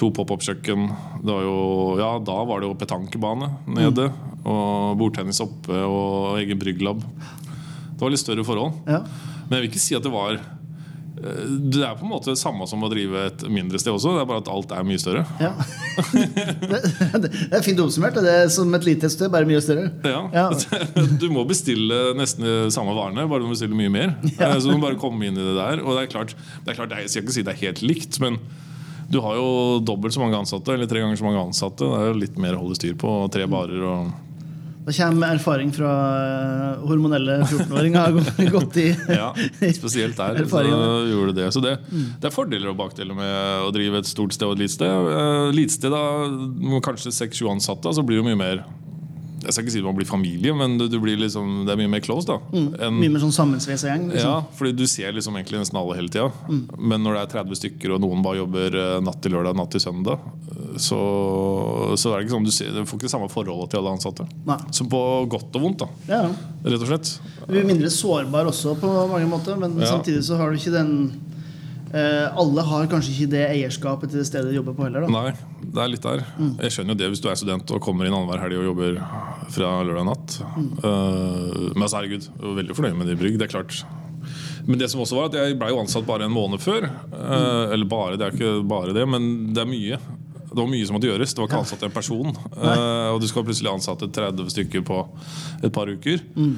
[0.00, 0.86] To pop-up-kjøkken.
[1.20, 1.56] Det var jo,
[2.00, 4.06] ja, Da var det jo petankebane nede.
[4.48, 7.02] Og bordtennis oppe og egen brygglab.
[7.04, 8.72] Det var litt større forhold.
[8.88, 9.02] ja.
[9.50, 10.38] Men jeg vil ikke si at det var
[11.20, 14.14] Det er på en måte det samme som å drive et mindre sted også.
[14.16, 15.24] Det er bare at alt er mye større.
[15.42, 15.50] ja.
[16.14, 18.16] det, det er fint oppsummert.
[18.24, 19.90] Det er som et lite sted, bare mye større.
[20.06, 20.22] Ja.
[20.32, 20.46] Ja.
[21.20, 24.16] Du må bestille nesten de samme varene, bare du må bestille mye mer.
[24.40, 24.54] Ja.
[24.56, 25.84] Så du må bare komme inn i det der.
[25.84, 28.20] Og det er klart, det er klart jeg skal ikke si det er helt likt,
[28.22, 28.40] men
[29.10, 31.84] du har jo dobbelt så mange ansatte, eller tre ganger så mange ansatte.
[31.84, 33.14] Det er jo litt mer å holde styr på.
[33.34, 34.12] Tre barer og
[34.80, 38.86] Da kommer erfaring fra eh, hormonelle 14-åringer godt i
[39.20, 39.28] Ja,
[39.76, 40.40] spesielt der.
[40.48, 41.48] Så gjorde det.
[41.52, 44.64] Så det, det er fordeler og bakdeler med å drive et stort sted og et
[44.64, 45.10] lite sted.
[45.14, 48.62] Eh, Lite sted, da, kanskje seks-sju ansatte, så blir det mye mer
[49.40, 51.88] Jeg skal ikke si man blir familie, men du, du blir liksom, det er mye
[51.94, 52.26] mer close.
[52.28, 54.10] da enn- Mye mer sånn sammensveisa gjeng.
[54.12, 54.28] Liksom.
[54.28, 56.28] Ja, fordi du ser liksom egentlig nesten alle hele tida.
[56.76, 59.72] Men når det er 30 stykker, og noen bare jobber eh, natt til lørdag, natt
[59.72, 60.20] til søndag,
[60.52, 61.00] eh, så,
[61.96, 63.94] så er det ikke sånn du, ser, du får ikke det samme forholdet til alle
[63.96, 64.26] ansatte.
[64.48, 64.58] Nei.
[64.76, 65.00] Så på
[65.32, 66.22] godt og vondt, da, Ja,
[66.68, 67.14] rett og slett.
[67.48, 69.88] Du er mindre sårbar også på mange måter, men Ja.
[69.96, 70.92] samtidig så har du ikke den
[71.90, 75.06] Alle har kanskje ikke det eierskapet til det stedet de jobber på heller.
[75.06, 75.10] Da.
[75.10, 76.22] Nei, det er litt der.
[76.62, 79.00] Jeg skjønner jo det hvis du er student og kommer inn annenhver helg og jobber
[79.50, 80.36] fra lørdag natt.
[80.54, 80.70] Mm.
[81.74, 83.40] men altså, herregud, jeg var veldig fornøyd med det i brygg.
[83.40, 83.82] Det er klart.
[84.66, 86.86] Men det som også var at jeg ble jo ansatt bare en måned før.
[87.10, 87.74] Mm.
[87.74, 90.00] Eller bare, det er ikke bare det, men det er mye.
[90.50, 91.32] Det var mye som måtte gjøres.
[91.34, 92.30] Det var ikke ansatt en person.
[92.58, 92.76] Nei.
[93.14, 95.00] og du skal plutselig ansette 30 stykker på
[95.62, 96.22] et par uker.
[96.22, 96.54] Eh,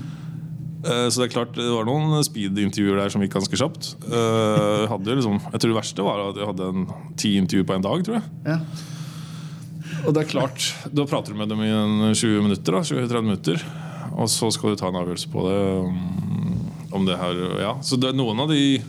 [0.83, 3.92] Så det er klart Det var noen speed-intervjuer der som gikk ganske kjapt.
[4.03, 7.77] Eh, Jeg, liksom, jeg tror det verste var at jeg hadde en ti intervjuer på
[7.77, 8.03] en dag.
[8.09, 8.57] tror jeg Ja.
[10.07, 11.71] og det er klart, Da prater du med dem i
[12.14, 13.62] 20 minutter, 20-30 minutter
[14.12, 15.61] og så skal du ta en avgjørelse på det.
[15.87, 18.83] um, Om det her, ja Så det, er noen av de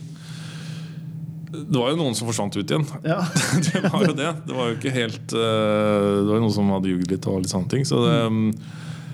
[1.53, 2.83] Det var jo noen som forsvant ut igjen.
[3.05, 3.21] Ja.
[3.69, 4.31] Det var jo det.
[4.47, 7.43] Det var jo ikke helt eh, Det var jo noen som hadde jugd litt og
[7.43, 7.85] litt sånne ting.
[7.85, 8.49] Så det, um,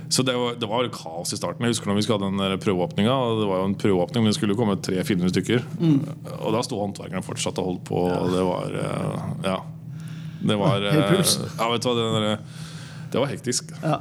[0.09, 1.61] så det var, det var kaos i starten.
[1.65, 3.17] Jeg husker når vi skulle ha den prøveåpninga.
[3.39, 5.67] Det var jo en prøveåpning, men det skulle jo komme 300-400 stykker.
[6.39, 8.01] Og da sto håndverkerne fortsatt og holdt på.
[8.07, 9.59] Og det var eh, Ja.
[10.39, 12.67] Det var ja, eh, Ja, vet du hva, det, der,
[13.11, 13.73] det var hektisk.
[13.83, 13.99] Ja.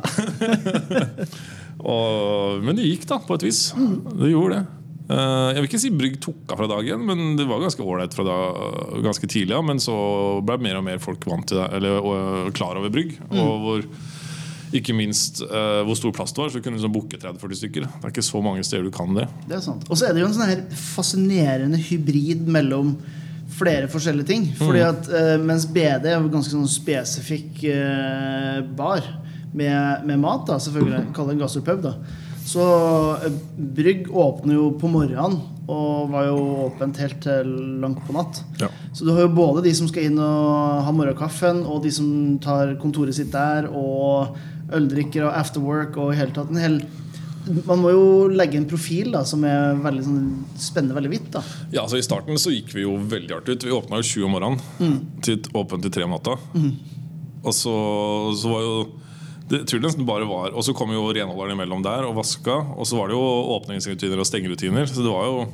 [1.92, 3.62] og, men det gikk, da, på et vis.
[3.74, 4.64] Det gjorde det.
[5.08, 8.16] Eh, jeg vil ikke si Brygg tok av fra dagen, men det var ganske ålreit
[8.16, 8.38] fra da,
[9.04, 9.52] ganske tidlig.
[9.56, 9.96] Ja, men så
[10.46, 13.18] ble mer og mer folk vant til det, eller og, klar over Brygg.
[13.32, 13.90] Og hvor
[14.76, 17.86] ikke minst uh, hvor stor plass det var, så kunne du liksom booke 30-40 stykker.
[17.88, 19.28] Det er ikke så mange steder du kan det.
[19.48, 19.86] Det er sant.
[19.88, 22.96] Og så er det jo en sånn her fascinerende hybrid mellom
[23.58, 24.46] flere forskjellige ting.
[24.58, 29.04] Fordi at uh, Mens BD er jo ganske sånn spesifikk uh, bar
[29.56, 31.96] med, med mat, da, selvfølgelig, kall det en gastropub, da.
[32.48, 32.64] Så
[33.76, 37.48] Brygg åpner jo på morgenen og var jo åpent helt til
[37.82, 38.40] langt på natt.
[38.60, 38.70] Ja.
[38.96, 42.38] Så du har jo både de som skal inn og ha morgenkaffen, og de som
[42.40, 44.38] tar kontoret sitt der, og
[44.74, 46.78] øldrikker og afterwork og i hele tatt en hel
[47.64, 50.24] Man må jo legge en profil da som er veldig sånn
[50.60, 51.28] spennende veldig vidt.
[51.32, 51.40] da
[51.72, 53.64] Ja, altså I starten så gikk vi jo veldig hardt ut.
[53.64, 55.06] Vi åpna jo sju om morgenen.
[55.24, 56.34] Til åpent til tre om natta.
[56.58, 57.72] Og så,
[58.36, 58.74] så var jo
[59.48, 62.58] det tror nesten bare var Og så kom jo renholderen imellom der og vaska.
[62.76, 63.24] Og så var det jo
[63.56, 64.84] åpningsrutiner og stengerutiner.
[64.90, 65.46] Så det var jo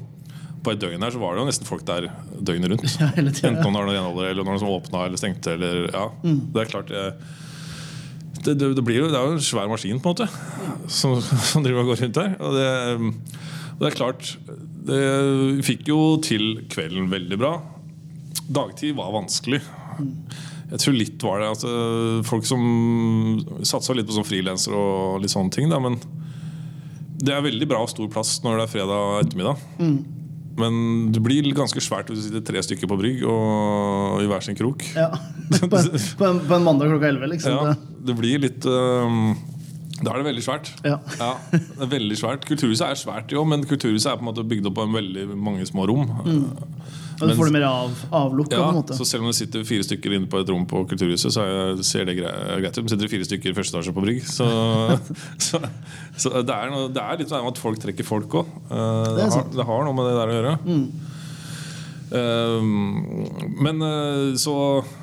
[0.65, 2.09] på et døgn her så var det jo nesten folk der
[2.41, 2.85] døgnet rundt.
[3.03, 5.55] Ja, tiden, Enten om det var noen renholdere eller noen som åpna eller stengte.
[5.55, 7.05] Eller, ja, Det er klart det,
[8.45, 10.29] det, det, det, jo, det er jo en svær maskin på en måte
[10.93, 11.17] som,
[11.51, 12.35] som driver og går rundt der.
[12.41, 12.69] Og det,
[13.75, 14.35] og er klart
[14.89, 14.99] det,
[15.67, 17.55] fikk jo til kvelden veldig bra.
[18.45, 19.63] Dagtid var vanskelig.
[20.75, 21.71] Jeg tror litt var det altså,
[22.27, 22.63] folk som
[23.67, 25.71] satsa litt på sånn frilanser og litt sånne ting.
[25.73, 25.99] Da, men
[27.25, 29.65] det er veldig bra og stor plass når det er fredag ettermiddag.
[30.61, 30.77] Men
[31.15, 34.59] det blir ganske svært hvis du sitter tre stykker på brygg og i hver sin
[34.59, 34.85] krok.
[34.95, 35.11] Ja.
[35.55, 37.53] På, en, på, en, på en mandag klokka 11, liksom.
[37.53, 37.75] Ja,
[38.09, 39.35] det blir litt um,
[40.01, 40.71] Da er det veldig svært.
[40.87, 40.97] Ja.
[41.53, 44.71] det er veldig svært Kulturhuset er svært, jo, men Kulturhuset er på en måte bygd
[44.71, 46.07] opp av veldig mange små rom.
[47.25, 48.97] Og du får det mer av, avlukka, Ja, på en måte.
[48.99, 51.83] så selv om det sitter fire stykker inne på et rom på Kulturhuset, så er-
[51.83, 52.83] ser det greit ut.
[52.85, 54.47] Men sitter det fire stykker i første etasje på Brygg, så,
[55.49, 55.61] så,
[56.17, 58.55] så det, er noe, det er litt sånn at folk trekker folk òg.
[58.69, 60.57] Det er det, har- det har noe med det der å gjøre.
[62.15, 63.25] Um,
[63.65, 64.53] men eh, så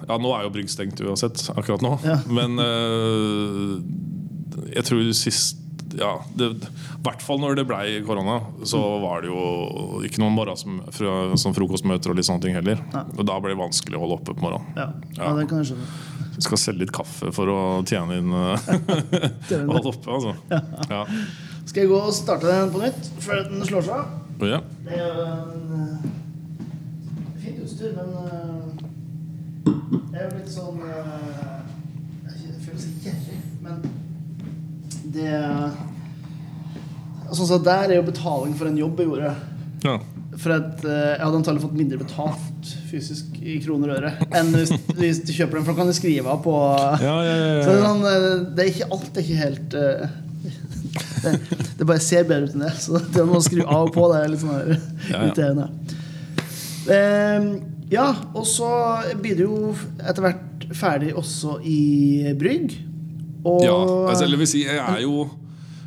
[0.08, 1.96] Ja, nå er jo Brygg stengt uansett, akkurat nå.
[2.06, 2.20] Ja.
[2.32, 3.74] Men eh,
[4.78, 5.58] jeg tror sist
[5.98, 6.50] ja, I
[7.06, 11.56] hvert fall når det blei korona, så var det jo ikke noen morgen fra, sånn
[11.58, 12.80] frokostmøter og litt sånne ting heller.
[12.94, 13.04] Nei.
[13.18, 14.72] Og da ble det vanskelig å holde oppe på morgenen.
[14.78, 14.88] Ja.
[15.18, 15.34] ja, Ja.
[15.40, 15.90] det kan jeg skjønne.
[16.32, 18.70] Du skal selge litt kaffe for å tjene inn eh,
[19.68, 20.34] og holde oppe, altså.
[20.90, 21.04] Ja.
[21.68, 24.06] Skal jeg gå og starte den på nytt før den slår seg av?
[24.48, 24.62] Ja.
[24.88, 26.10] Det er jo en eh,
[27.44, 28.72] fint utstyr, men eh,
[30.12, 30.80] det er jo litt sånn
[35.16, 35.36] det
[37.32, 39.36] Sånn som der er jo betaling for en jobb jeg gjorde.
[39.86, 40.00] ja.
[40.42, 44.50] For at eh, jeg hadde antagelig fått mindre betalt fysisk i kroner og øre enn
[44.56, 46.54] hvis, hvis du kjøper den, for da kan du skrive av på
[47.04, 49.76] Ja, ja, ja, Så det er, sånn, eh, det er ikke alt er ikke helt
[49.78, 50.16] eh,
[51.26, 51.34] det,
[51.78, 52.72] det bare ser bedre ut enn det.
[52.82, 54.72] Så det å skru av og på, det er litt sånn her
[55.12, 55.68] Ja, irriterende.
[56.96, 57.50] Eh,
[57.92, 58.72] ja, og så
[59.22, 62.80] blir det jo etter hvert ferdig også i Brygg.
[63.46, 63.78] Og ja.
[64.12, 65.30] Altså, eller vil si, jeg er jo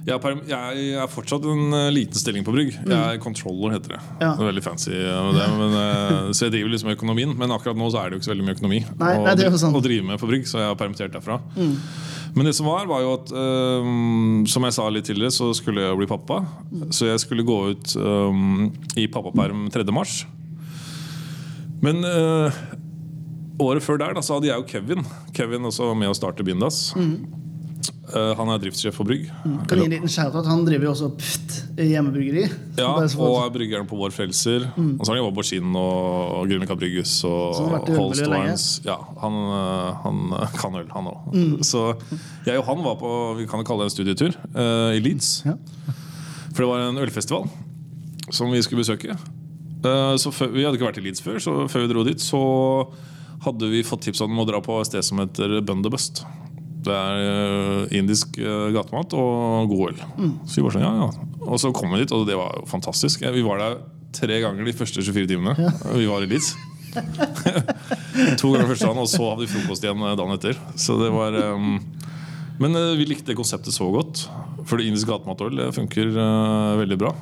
[0.05, 2.75] jeg er, jeg er fortsatt en eh, liten stilling på Brygg.
[2.77, 4.01] Jeg er controller, heter det.
[4.05, 4.19] Mm.
[4.21, 4.33] Ja.
[4.37, 4.90] Det er veldig fancy.
[4.93, 8.21] Det, men, eh, så jeg driver liksom økonomien, men akkurat nå så er det jo
[8.21, 9.79] ikke så veldig mye økonomi Nei, å, nei, jo Mm.
[9.79, 11.38] å drive med på Brygg, så jeg har permittert derfra.
[12.35, 15.87] Men det som var, var jo at um, Som jeg sa litt tidligere, så skulle
[15.87, 16.43] jeg bli pappa.
[16.69, 16.88] Mm.
[16.93, 18.67] Så jeg skulle gå ut um,
[19.01, 19.87] i pappaperm 3.
[19.95, 20.25] mars.
[21.81, 22.53] Men uh,
[23.62, 26.90] året før der da, så hadde jeg og Kevin Kevin også med å starte Bindas.
[26.99, 27.43] Mm.
[28.14, 29.27] Eh, han er driftssjef for Brygg.
[29.68, 30.47] kan gi en liten shout-out.
[30.47, 32.44] Han driver jo også Pft, hjemmebryggeri.
[32.79, 34.68] Ja, og er bryggeren på Vår Frelser.
[34.77, 38.27] Og så har han jobba på Skinn og Grünerløkka Brygghus og Holst.
[38.31, 38.66] Wines.
[38.85, 41.33] Ja, han, øh, han øh, kan øl, han òg.
[41.33, 41.62] Mm.
[41.62, 41.87] Så
[42.47, 45.42] jeg og han var på vi kan kalle det en studietur uh, i Leeds.
[45.47, 45.57] Ja.
[46.55, 47.49] For det var en ølfestival
[48.31, 49.16] som vi skulle besøke.
[49.85, 52.20] Uh, så før, Vi hadde ikke vært i Leeds før, så før vi dro dit,
[52.20, 52.40] så
[53.44, 56.25] hadde vi fått tips om å dra på et sted som heter Bundabust.
[56.85, 60.05] Det er øh, indisk øh, gatemat og god øl.
[60.47, 61.27] Så vi var sånn, ja, ja.
[61.44, 63.25] Og så kom vi dit, og det var jo fantastisk.
[63.35, 63.77] Vi var der
[64.14, 65.73] tre ganger de første 24 timene.
[65.94, 66.55] Vi var i Leeds.
[68.40, 70.64] to ganger første dagen, og så hadde vi frokost igjen øh, dagen etter.
[70.79, 71.79] Så det var um,
[72.62, 74.29] Men uh, vi likte konseptet så godt.
[74.64, 77.14] For det indisk gatematøl funker uh, veldig bra.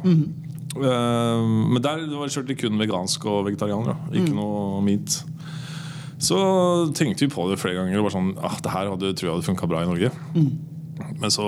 [0.73, 3.97] Eh, men der det var kun vegansk og vegetarianer.
[4.11, 5.25] Ikke Ikke noe meat.
[6.23, 6.37] Så
[6.95, 7.99] tenkte vi på det flere ganger.
[7.99, 10.13] Og bare sånn, ah, det her hadde, tror jeg hadde funka bra i Norge.
[11.19, 11.45] Men så,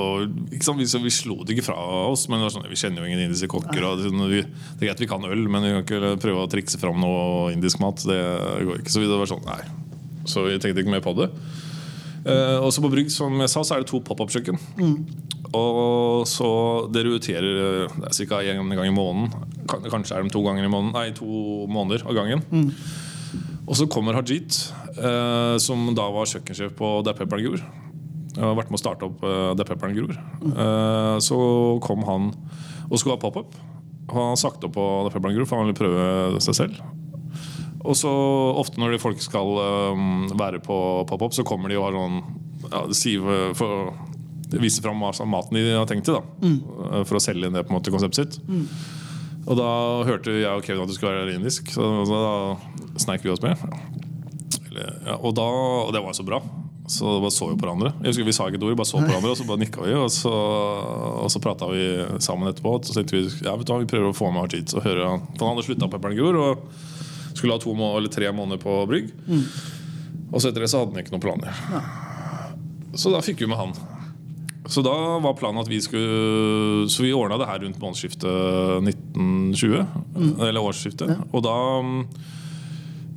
[0.65, 1.77] sant, vi, så Vi slo det ikke fra
[2.09, 3.87] oss, men det var sånn, vi kjenner jo ingen indiske kokker.
[3.87, 6.51] Og det, vi, det er greit vi kan øl, men vi kan ikke prøve å
[6.51, 8.03] trikse fram noe indisk mat.
[8.09, 8.19] Det
[8.67, 8.95] går ikke.
[8.95, 9.63] Så vi, det var sånn, nei.
[10.27, 11.31] Så vi tenkte ikke mer på det.
[12.25, 14.59] Eh, og så på Brygg som jeg sa, så er det to pop-up-kjøkken.
[15.55, 16.49] Og så
[16.91, 18.41] det roterer eh, ca.
[18.43, 19.51] én gang i måneden.
[19.93, 22.43] Kanskje er de to ganger i måneden Nei, to måneder av gangen.
[23.65, 24.59] Og så kommer Hajit,
[24.99, 27.63] eh, som da var kjøkkensjef på Da Pepperen gror.
[28.35, 30.17] Jeg har vært med å starte opp eh, Der Pepperen gror.
[30.51, 31.39] Eh, så
[31.85, 32.33] kom han
[32.91, 33.55] og skulle ha pop-up.
[34.13, 36.83] Han sakte opp på Da Pepperen gror, for han ville prøve seg selv.
[37.85, 38.11] Og så
[38.57, 39.59] ofte når de folk skal
[39.93, 40.77] um, være på
[41.09, 42.21] pop-up, så kommer de og har sånn
[42.71, 43.93] ja, sive for
[44.55, 46.15] Viser fram maten de har tenkt til.
[46.15, 47.05] da Mm.
[47.09, 48.45] For å selge inn det på en måte konseptet sitt.
[49.45, 49.71] Og da
[50.09, 53.61] hørte jeg og Kevin at det skulle være indisk, så da sneik vi oss med.
[54.75, 55.45] Ja, og, da,
[55.85, 56.41] og det var så bra.
[56.87, 57.95] Så bare så vi på hverandre.
[58.03, 59.85] Jeg husker Vi sa ikke et ord, bare så på hverandre, og så bare nikka
[59.85, 59.95] vi.
[59.97, 61.85] Og så, og så prata vi
[62.25, 62.75] sammen etterpå.
[62.77, 64.75] Og så tenkte vi ja, vet du hva, vi prøver å få med Hartit.
[64.75, 66.67] For han hadde slutta på Pepper'n Gror og
[67.35, 69.09] skulle ha to må eller tre måneder på Brygg.
[70.31, 71.65] Og så etter det så hadde han ikke noen planer.
[73.01, 73.73] Så da fikk vi med han.
[74.69, 80.45] Så da var planen at vi skulle Så vi ordna det her rundt månedsskiftet 1920.
[80.49, 81.19] Eller årsskiftet.
[81.33, 81.57] Og da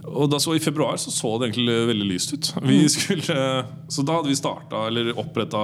[0.08, 2.54] og da så I februar så, så det egentlig veldig lyst ut.
[2.64, 3.42] Vi skulle,
[3.92, 5.60] så da hadde vi starta, eller oppretta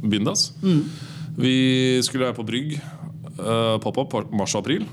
[0.00, 0.50] Bindas.
[1.36, 2.78] Vi skulle være på Brygg,
[3.38, 4.88] uh, pop-up, mars og april.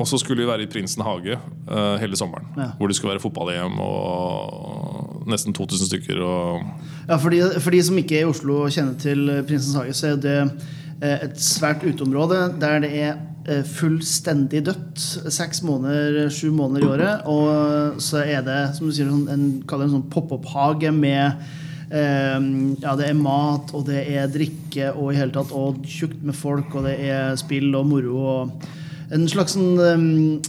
[0.00, 1.36] Og så skulle vi være i Prinsen hage
[1.68, 2.46] uh, hele sommeren.
[2.56, 2.70] Ja.
[2.78, 6.22] Hvor det skulle være fotball-EM og nesten 2000 stykker.
[7.08, 9.96] Ja, for de, for de som ikke er i Oslo og kjenner til Prinsens hage,
[9.96, 13.26] så er det eh, et svært uteområde der det er eh,
[13.64, 15.00] fullstendig dødt
[15.32, 17.30] seks måneder, sju måneder i året.
[17.30, 21.40] Og så er det som du sier, sånn, en, en sånn pop-up-hage med
[21.90, 22.36] eh,
[22.82, 26.36] ja, det er mat, og det er drikke og i hele tatt Og tjukt med
[26.36, 28.20] folk, og det er spill og moro.
[28.20, 28.68] og
[29.10, 29.72] en slags sånn,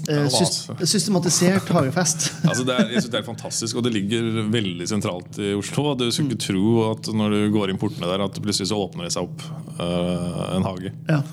[0.05, 0.75] eh, altså.
[0.85, 2.27] systematisert hagefest.
[2.51, 5.95] Altså det, er, jeg synes det er fantastisk, og det ligger veldig sentralt i Oslo.
[5.97, 9.07] Du skulle ikke tro at når du går inn portene der, at plutselig så åpner
[9.07, 9.47] det seg opp
[9.79, 10.93] uh, en hage.
[11.09, 11.23] Ja.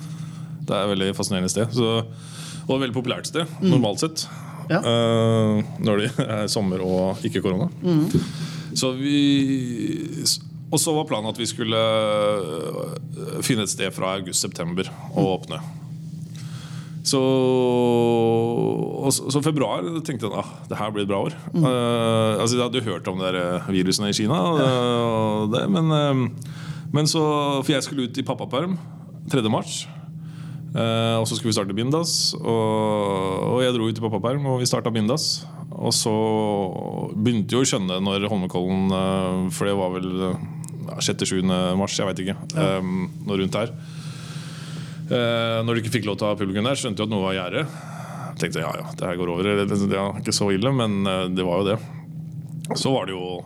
[0.69, 1.73] Det er et veldig fascinerende sted.
[1.75, 2.03] Så,
[2.67, 4.27] og et veldig populært sted, normalt sett.
[4.69, 4.83] Ja.
[4.85, 7.71] Uh, når det er sommer og ikke korona.
[8.77, 10.27] Så vi
[10.69, 15.63] Og så var planen at vi skulle øh, finne et sted fra august-september og åpne.
[17.09, 17.21] Så,
[18.99, 21.37] og så, så februar tenkte jeg ah, det her blir et bra år.
[21.55, 24.67] Eh, altså Jeg hadde hørt om de eh, virusene i Kina, ja.
[25.07, 26.59] og det, men, eh,
[26.93, 27.23] men så
[27.63, 28.77] For jeg skulle ut i pappaperm
[29.33, 29.45] 3.
[29.53, 29.87] mars.
[30.69, 32.35] Eh, og så skulle vi starte Bindas.
[32.39, 35.47] Og, jeg dro ut i papperm, og vi starta Bindas.
[35.79, 36.15] Og så
[37.15, 40.09] begynte jo å skjønne når Holmenkollen eh, For det var vel
[40.89, 41.45] ja, 6.-7.
[41.79, 42.37] mars, jeg veit ikke.
[42.57, 42.81] Ja.
[42.83, 43.73] noe rundt her.
[45.09, 47.25] Eh, når du ikke fikk lov til å ha publikum der, skjønte jeg at noe
[47.25, 47.65] var gjære.
[48.39, 49.53] Tenkte ja, ja, det her går over.
[49.67, 51.79] Det, er ikke så ille, men eh, det var jo det.
[52.77, 53.39] Så var det jo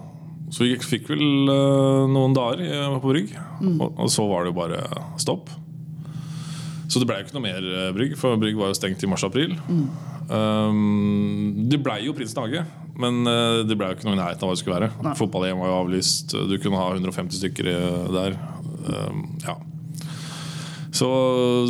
[0.52, 3.36] Så vi fikk vel eh, noen dager eh, på Brygg,
[3.78, 4.82] og, og så var det jo bare
[5.22, 5.52] stopp.
[6.92, 9.08] Så det ble jo ikke noe mer eh, Brygg, for Brygg var jo stengt i
[9.08, 9.56] mars-april.
[10.28, 12.66] Um, det blei jo Prinsen hage,
[13.00, 15.16] men eh, det blei jo ikke noe i nærheten av hva det skulle være.
[15.16, 18.40] Fotball-EM var jo avlyst, du kunne ha 150 stykker eh, der.
[18.82, 19.56] Um, ja
[20.92, 21.08] så,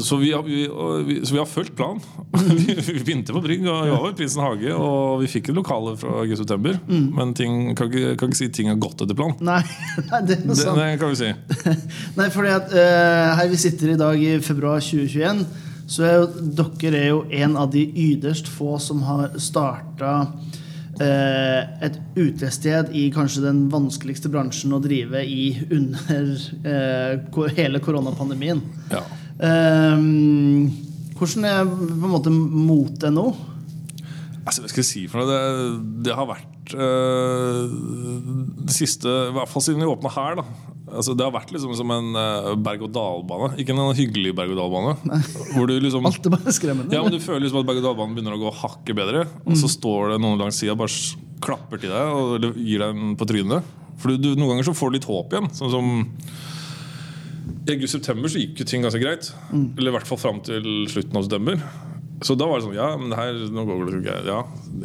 [0.03, 0.65] så, vi har, vi,
[1.07, 2.01] vi, så vi har fulgt planen.
[2.33, 4.73] vi, vi begynte på Brygg, og vi var i Prinsen hage.
[4.75, 6.81] Og vi fikk et lokale fra august september.
[6.91, 9.39] Men ting, kan, ikke, kan ikke si ting har gått etter planen.
[9.47, 9.61] Nei,
[10.27, 10.81] det er Det, sant.
[10.81, 11.31] det kan vi si.
[12.19, 15.45] Nei, fordi at uh, her vi sitter i dag i februar 2021,
[15.93, 20.17] så er jo dere er jo en av de yderst få som har starta
[21.03, 26.33] et utested i kanskje den vanskeligste bransjen å drive i under
[26.69, 28.63] eh, hele koronapandemien.
[28.93, 29.03] Ja.
[29.43, 30.05] Eh,
[31.19, 33.29] hvordan er på en måte motet nå?
[34.43, 35.31] Altså, hva skal jeg si for noe?
[35.31, 37.71] Det, det har vært øh,
[38.67, 40.41] det siste I hvert fall siden vi åpna her.
[40.43, 43.53] da altså, Det har vært liksom som en uh, berg-og-dal-bane.
[43.63, 45.21] Ikke en hyggelig berg-og-dal-bane.
[45.83, 46.95] Liksom Alt er bare skremmende.
[46.95, 49.27] Ja, men Du føler liksom at berg-og-dal-banen begynner å gå hakket bedre.
[49.47, 50.93] Og så står det noen langs sida bare
[51.43, 53.71] klapper til deg og eller gir deg en på trynet.
[54.03, 55.49] For du, du, Noen ganger så får du litt håp igjen.
[55.55, 55.89] Sånn som
[57.63, 59.31] I august-september så gikk jo ting ganske greit.
[59.53, 61.63] Eller i hvert fall fram til slutten av september.
[62.23, 64.29] Så da var det sånn Ja, men det her nå går det greit.
[64.31, 64.43] Ja.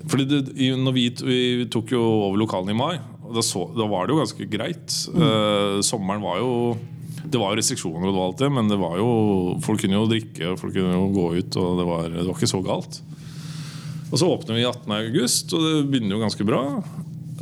[0.10, 2.96] Fordi det, i, når vi, vi tok jo over lokalene i mai,
[3.34, 4.94] da, så, da var det jo ganske greit.
[5.14, 6.52] Eh, sommeren var jo
[7.28, 9.08] Det var jo restriksjoner og det var alt det, men det var jo
[9.66, 11.60] folk kunne jo drikke og folk kunne jo gå ut.
[11.60, 13.02] Og det var, det var ikke så galt.
[14.08, 14.94] Og så åpner vi 18.
[14.96, 16.62] august, og det begynner jo ganske bra.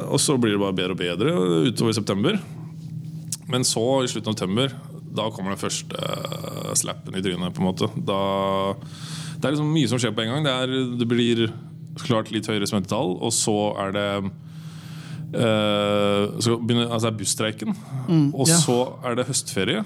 [0.10, 1.36] Og så blir det bare bedre og bedre
[1.70, 2.40] utover i september.
[3.52, 4.74] Men så, i slutten av september,
[5.16, 7.54] da kommer den første eh, slappen i trynet.
[7.54, 8.20] på en måte da,
[9.38, 10.48] Det er liksom mye som skjer på en gang.
[10.48, 11.46] Det, er, det blir
[12.02, 14.10] klart litt høyere smittetall, og så er det
[15.36, 17.76] så begynner, altså er busstreiken.
[18.34, 18.60] og ja.
[18.62, 19.84] så er det høstferie.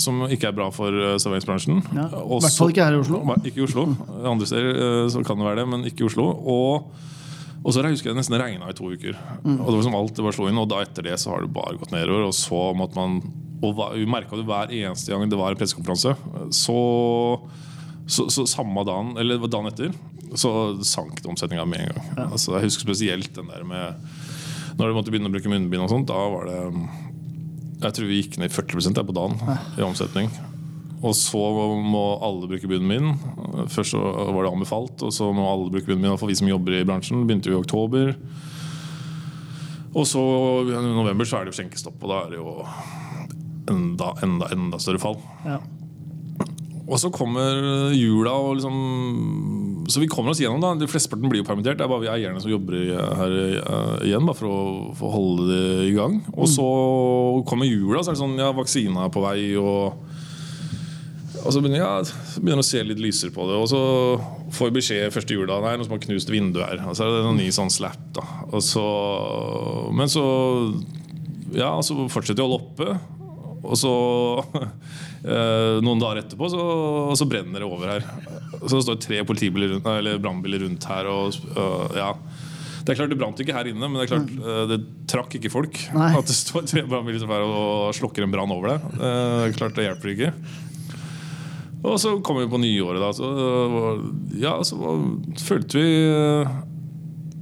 [0.00, 1.80] Som ikke er bra for eh, serveringsbransjen.
[1.94, 3.22] Ja, i hvert fall ikke her i Oslo.
[3.44, 3.86] Ikke i Oslo.
[4.32, 6.28] Andre steder eh, så kan det være det, men ikke i Oslo.
[6.32, 6.92] Og,
[7.62, 9.18] og så husker jeg nesten regna i to uker.
[9.44, 11.44] Og det var som alt det var slo inn Og da etter det så har
[11.44, 12.30] det bare gått nedover.
[12.30, 13.20] Og så måtte man
[13.62, 16.16] Og vi merka det hver eneste gang det var en pressekonferanse.
[16.56, 16.78] Så,
[18.06, 19.92] så, så samme dagen, eller dagen etter,
[20.34, 20.50] så
[20.82, 22.32] sank det omsetninga med en gang.
[22.32, 24.02] Altså, jeg husker spesielt den der med
[24.78, 26.58] Når du måtte begynne å bruke munnbind og sånt, da var det
[27.82, 29.36] Jeg tror vi gikk ned 40% der på dagen
[29.78, 30.30] i omsetning.
[31.02, 31.40] Og så
[31.82, 33.16] må alle bruke munnbind.
[33.74, 36.14] Først så var det anbefalt, og så må alle bruke munnbind.
[36.20, 37.24] For vi som jobber i bransjen.
[37.26, 38.14] Begynte jo i oktober.
[39.92, 40.22] Og så
[40.70, 42.54] i november så er det jo skjenkestopp, og da er det jo
[43.72, 45.18] enda, enda, enda større fall.
[45.44, 45.58] Ja.
[46.82, 50.72] Og så kommer jula og liksom Så vi kommer oss gjennom, da.
[50.78, 51.78] De Flesteparten blir jo permittert.
[51.78, 52.78] Det er bare vi eierne som jobber
[53.18, 54.62] her eh, igjen, bare for å,
[54.98, 56.20] for holde det i gang.
[56.34, 56.66] Og så
[57.48, 59.98] kommer jula, så er det sånn Ja, vaksina er på vei, og
[61.42, 63.56] og så begynner jeg begynner å se litt lysere på det.
[63.58, 63.80] Og så
[64.54, 66.82] får jeg beskjed første jula Nei, noen som har knust vinduet her.
[66.86, 68.02] Og så er det en ny sånn slap.
[68.14, 68.26] da
[68.62, 68.84] så,
[69.96, 70.24] Men så
[71.56, 73.21] Ja, så fortsetter jeg å holde oppe.
[73.62, 73.92] Og så
[74.58, 76.62] eh, Noen dager etterpå så,
[77.18, 78.06] så brenner det over her.
[78.62, 81.10] Så det står tre politibiler rundt, eller brannbiler rundt her.
[81.12, 81.38] Og,
[81.98, 82.12] ja
[82.82, 84.78] det er klart det brant ikke her inne, men det er klart øh, det
[85.10, 85.78] trakk ikke folk.
[85.94, 86.08] Nei.
[86.18, 88.86] At det står tre brannbiler som er og slukker en brann over deg.
[88.96, 90.32] Eh, Det er klart det hjelper ikke.
[91.82, 93.10] Og så kom vi på nyåret, da.
[93.14, 93.28] Så,
[94.38, 94.78] ja, så
[95.42, 95.94] følte vi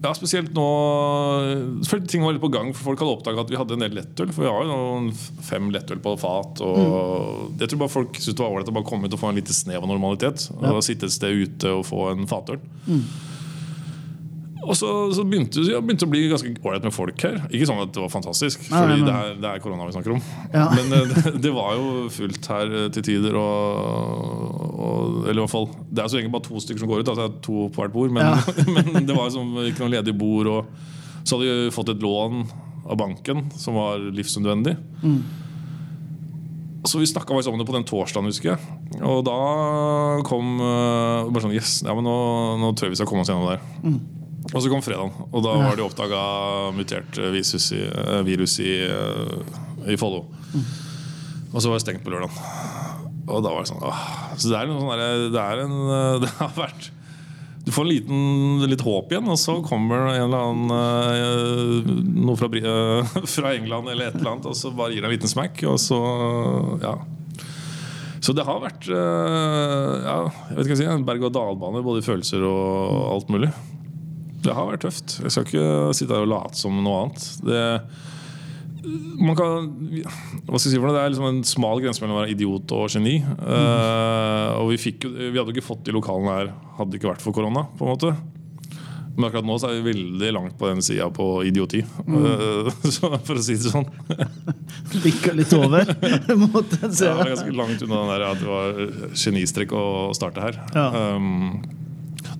[0.01, 0.65] Ja, spesielt nå
[1.85, 3.97] Følte ting var litt på gang, for folk hadde oppdaga at vi hadde en del
[3.99, 4.31] lettøl.
[4.33, 5.11] For vi har jo noen
[5.45, 6.63] fem lettøl på fat.
[6.65, 9.33] Og Jeg tror bare folk syntes det var ålreit å bare komme ut og få
[9.33, 10.47] en lite snev av normalitet.
[10.61, 12.63] Og Sitte et sted ute og få en fatøl.
[14.61, 17.39] Og så, så begynte det ja, å bli ganske ålreit med folk her.
[17.49, 20.23] Ikke sånn at det var fantastisk, nei, det det er korona vi snakker om.
[20.53, 20.67] Ja.
[20.77, 23.39] Men eh, det, det var jo fullt her eh, til tider.
[23.41, 27.03] Og, og, eller i hvert fall Det er så egentlig bare to stykker som går
[27.03, 27.13] ut.
[27.13, 28.15] Altså to på hvert bord.
[28.15, 28.37] Men,
[28.77, 30.51] men det var liksom ikke noe ledig bord.
[30.53, 32.45] Og så hadde vi fått et lån
[32.91, 34.77] av banken som var livsnødvendig.
[36.89, 38.79] Så vi snakka om det på den torsdagen, husker jeg.
[39.05, 39.37] Og da
[40.25, 42.17] kom uh, bare sånn Yes, ja, men nå,
[42.61, 44.01] nå jeg vi skal komme oss gjennom det her.
[44.49, 46.21] Og så kom fredagen, og da var det oppdaga
[46.75, 50.25] mutert virus i, eh, virus i, eh, i Follo.
[51.53, 52.33] Og så var det stengt på lørdag.
[53.31, 54.01] Og da var det sånn åh.
[54.41, 56.89] Så det er, noe sånn der, det er en eh, Det har vært
[57.67, 62.39] Du får en liten, litt håp igjen, og så kommer en eller annen eh, noe
[62.41, 65.31] fra, eh, fra England eller et eller annet, og så bare gir det en liten
[65.37, 66.01] smack, og så
[66.83, 66.97] Ja.
[68.21, 70.17] Så det har vært eh, ja,
[70.51, 73.49] jeg vet ikke hva jeg si, en berg-og-dal-bane, både i følelser og alt mulig.
[74.41, 75.19] Det har vært tøft.
[75.21, 75.67] Jeg skal ikke
[75.97, 77.27] sitte her og late som noe annet.
[77.45, 77.61] Det,
[79.21, 79.69] man kan,
[80.47, 80.97] hva skal jeg si for noe?
[80.97, 83.19] Det er liksom en smal grense mellom å være idiot og geni.
[83.21, 87.25] Eh, og vi, fikk, vi hadde ikke fått de lokalene her hadde det ikke vært
[87.25, 87.67] for korona.
[87.77, 88.15] på en måte
[89.17, 91.83] Men akkurat nå så er vi veldig langt på den sida på idioti.
[92.07, 92.71] mm.
[92.97, 93.89] for å si det sånn.
[95.05, 95.85] Bikka litt over.
[96.07, 98.81] jeg Så Ja, ganske langt unna den der at det var
[99.13, 99.85] genistrekk å
[100.17, 100.63] starte her.
[100.73, 100.89] Ja.
[101.19, 101.80] Um,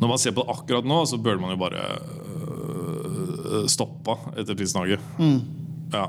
[0.01, 1.85] når man ser på det akkurat nå, så bør man jo bare
[2.41, 4.99] øh, stoppe etter Prisen-Norge.
[5.93, 6.07] Ja.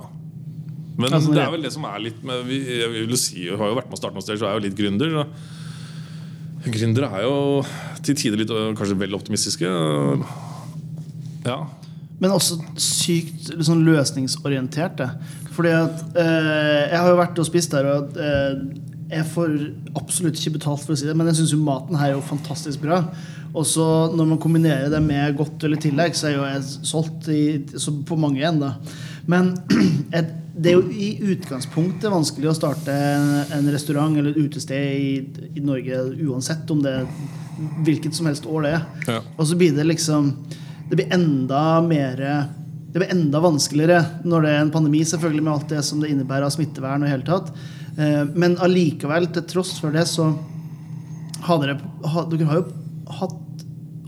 [0.97, 1.15] Men Mm.
[1.17, 3.71] Altså, det er vel det som er litt med vi, Jeg vil si, jeg har
[3.71, 5.13] jo vært med å starte noe sted, så er jeg jo litt gründer.
[5.15, 6.71] Så.
[6.71, 7.63] Gründere er jo
[8.05, 9.71] til tider litt øh, kanskje vel optimistiske.
[11.47, 11.57] Ja.
[12.21, 15.09] Men også sykt liksom, løsningsorienterte.
[15.55, 18.61] Fordi at eh, Jeg har jo vært og spist der, og eh,
[19.11, 19.55] jeg får
[19.99, 22.21] absolutt ikke betalt for å si det, men jeg syns jo maten her er jo
[22.23, 23.01] fantastisk bra.
[23.51, 23.85] Og så
[24.15, 27.43] når man kombinerer det med godt eller tillegg, så er jo jeg solgt i,
[27.75, 28.75] så på mange igjen, da.
[29.31, 29.53] Men
[30.17, 35.11] et, det er jo i utgangspunktet vanskelig å starte en, restaurant eller et utested i,
[35.55, 36.95] i Norge uansett om det
[37.85, 38.87] hvilket som helst år det er.
[39.07, 39.19] Ja.
[39.37, 40.33] Og så blir det liksom
[40.89, 45.53] Det blir enda mer Det blir enda vanskeligere når det er en pandemi, selvfølgelig med
[45.53, 47.03] alt det som det innebærer av smittevern.
[47.03, 47.53] og i hele tatt.
[47.97, 50.33] Eh, Men allikevel, til tross for det, så
[51.47, 51.77] har dere,
[52.31, 52.67] dere har jo
[53.21, 53.40] hatt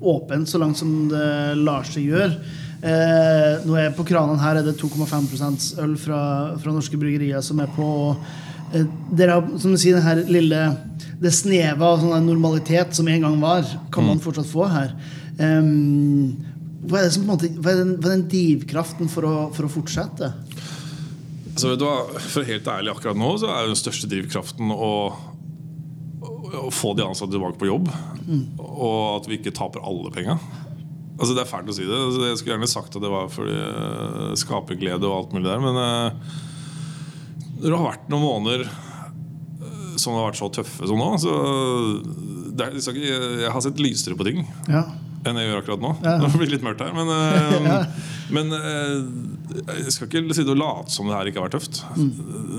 [0.04, 1.26] åpent så langt som det
[1.60, 2.60] lar seg gjøre.
[2.84, 6.22] Eh, nå er På kranene her er det 2,5% øl fra,
[6.60, 7.86] fra norske bryggerier som er på.
[7.86, 10.64] og eh, dere har, som du sier, den her lille
[11.24, 14.92] Det snevet av sånn normalitet som en gang var, kan man fortsatt få her.
[15.40, 15.70] Eh,
[16.84, 19.30] hva er det som på en måte Hva er den, hva er den drivkraften for
[19.30, 20.34] å, for å fortsette?
[21.54, 21.78] Altså,
[22.18, 24.94] For helt ærlig akkurat nå så er den største drivkraften å,
[26.60, 27.90] å få de ansatte tilbake på jobb.
[28.60, 30.38] Og at vi ikke taper alle penga.
[31.14, 31.94] Altså Det er fælt å si det.
[32.08, 35.62] Altså, Jeg skulle gjerne sagt at det var fordi uh, skaperglede og alt mulig der,
[35.62, 36.40] men eh,
[37.64, 41.12] det har vært noen måneder eh, som har vært så tøffe som nå.
[41.22, 41.36] Så
[42.54, 44.84] det jeg, har sett lysere på ting Ja.
[45.24, 45.94] enn jeg gjør akkurat nå.
[46.04, 46.18] Ja.
[46.26, 46.92] Det blir litt mørkt her.
[46.98, 48.04] Men, eh,
[48.36, 48.98] men eh,
[49.86, 51.84] jeg skal ikke sitte og late som det her ikke har vært tøft.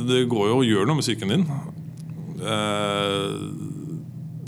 [0.08, 1.46] Det går jo å gjøre noe med psyken din.
[2.44, 3.30] Eh,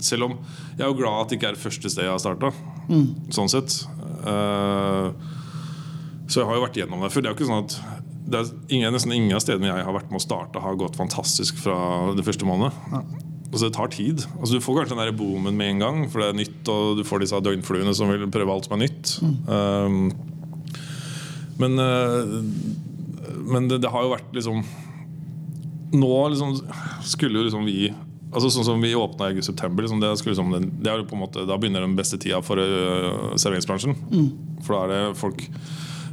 [0.05, 0.37] selv om
[0.77, 2.51] jeg er jo glad at det ikke er det første stedet jeg har starta.
[3.33, 3.79] Sånn sett.
[4.27, 5.07] Eh,
[6.27, 7.23] så jeg har jo vært gjennom det før.
[7.23, 7.77] Det er jo ikke sånn at
[8.27, 10.97] det er ingen, nesten ingen av stedene jeg har vært med å starte, har gått
[10.99, 11.77] fantastisk fra
[12.17, 12.75] det første måned.
[12.91, 13.03] Ja.
[13.47, 14.25] Altså Det tar tid.
[14.41, 16.97] Altså Du får kanskje den der boomen med en gang, for det er nytt, og
[16.99, 19.13] du får disse døgnfluene som vil prøve alt som er nytt.
[19.47, 20.11] Um,
[21.57, 22.43] Men, uh,
[23.47, 24.59] men det, det har jo vært liksom
[25.97, 26.51] Nå liksom
[27.01, 27.87] skulle jo liksom vi
[28.27, 30.49] Altså Sånn som vi åpna i september, liksom, det, liksom,
[30.83, 33.95] det er på en måte, da begynner den beste tida for uh, serveringsbransjen.
[34.65, 35.45] For da er det folk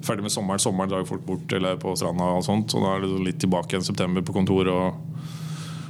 [0.04, 0.62] ferdig med sommeren.
[0.62, 2.28] Sommeren drar folk bort eller på stranda.
[2.36, 4.70] og sånt Og da er det liksom litt tilbake igjen september på kontor.
[4.70, 5.18] Og,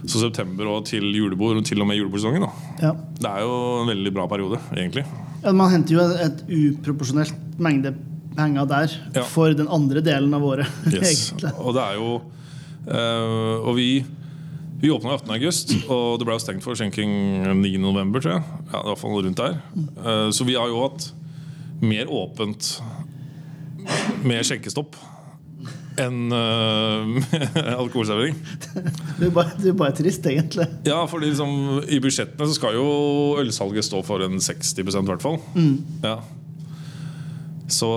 [0.05, 2.45] så september og til julebord, og til og med julebordsesongen.
[2.83, 2.91] Ja.
[3.21, 5.05] Det er jo en veldig bra periode, egentlig.
[5.45, 7.95] Ja, Man henter jo et uproporsjonelt mengde
[8.37, 9.23] penger der Ja.
[9.29, 10.69] for den andre delen av året.
[10.93, 11.33] Yes.
[11.59, 12.09] Og det er jo
[12.89, 13.89] øh, Og vi
[14.81, 15.31] vi åpna 18.
[15.37, 17.11] august, og det ble stengt for skjenking
[17.61, 17.73] 9.
[17.83, 18.61] november, tror jeg.
[18.73, 19.59] Ja, i hvert fall rundt der.
[19.79, 21.09] Eh, så vi har jo hatt
[21.85, 22.77] mer åpent
[24.25, 24.97] med skjenkestopp
[26.01, 27.37] enn uh,
[27.85, 28.35] alkoholservering.
[29.21, 30.67] Det er bare, det er bare trist, egentlig.
[30.89, 32.87] Ja, fordi liksom, I budsjettene så skal jo
[33.39, 35.39] ølsalget stå for en 60% i hvert fall.
[36.03, 36.17] Ja.
[37.71, 37.89] Så,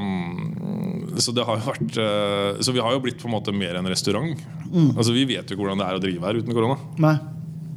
[0.00, 3.52] mm, så det har jo vært eh, Så vi har jo blitt på en måte
[3.52, 4.32] mer en restaurant.
[4.96, 6.78] Altså Vi vet jo ikke hvordan det er å drive her uten korona.
[7.02, 7.18] Nei.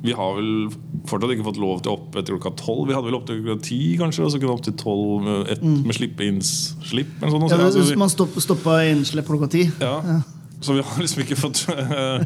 [0.03, 0.67] Vi har vel
[1.07, 2.89] fortsatt ikke fått lov til opp etter klokka tolv.
[2.89, 5.51] Vi hadde vel opp til klokka ti, kanskje, og så kunne opp til tolv med,
[5.63, 5.77] mm.
[5.87, 7.13] med slippe-inn-slipp.
[7.23, 9.67] sånn, Ja, altså, man stopp, stoppa innslipp klokka ti.
[9.79, 10.19] ja.
[10.63, 12.23] Så vi har liksom ikke fått eh,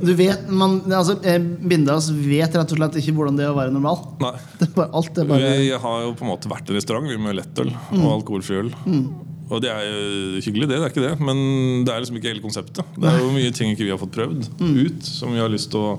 [0.00, 3.58] Du vet, man, altså, eh, Bindas vet rett og slett ikke hvordan det er å
[3.58, 4.00] være normal.
[4.22, 4.32] Nei.
[4.62, 7.38] Det bare, alt bare Vi har jo på en måte vært en restaurant vi, med
[7.40, 8.72] lettøl og alkoholfri øl.
[9.52, 11.14] Og det er jo hyggelig, det, det er ikke det.
[11.20, 11.40] Men
[11.84, 12.94] det er liksom ikke hele konseptet.
[12.96, 15.72] Det er jo mye ting ikke vi har fått prøvd ut, som vi har lyst
[15.74, 15.96] til å,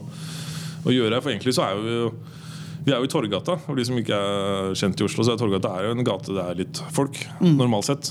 [0.87, 1.19] å gjøre.
[1.21, 2.13] For egentlig så er vi jo
[2.83, 3.55] vi er jo i Torgata.
[3.63, 6.33] For de som ikke er kjent i Oslo, så er Torgata er jo en gate
[6.35, 7.19] det er litt folk.
[7.43, 8.09] Normalt sett.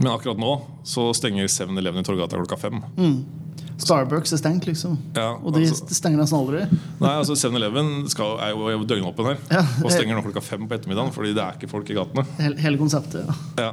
[0.00, 0.52] Men akkurat nå
[0.84, 2.80] så stenger 7-Eleven i Torgata klokka fem.
[3.78, 4.96] Starbucks er stengt, liksom.
[5.16, 6.60] Ja, Og de altså- stenger nesten aldri.
[7.00, 9.38] Nei, altså 7-Eleven skal- er jo døgnåpen her.
[9.50, 9.62] Ja.
[9.84, 12.24] Og stenger nå klokka fem på ettermiddagen fordi det er ikke folk i gatene.
[12.58, 13.26] Hele, konseptet.
[13.26, 13.34] Ja.
[13.58, 13.72] Ja.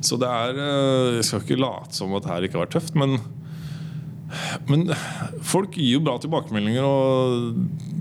[0.00, 2.76] Så det er eh, Jeg skal ikke late som at det her ikke har vært
[2.80, 3.18] tøft, men
[4.68, 4.88] men
[5.46, 7.54] folk gir jo bra tilbakemeldinger, og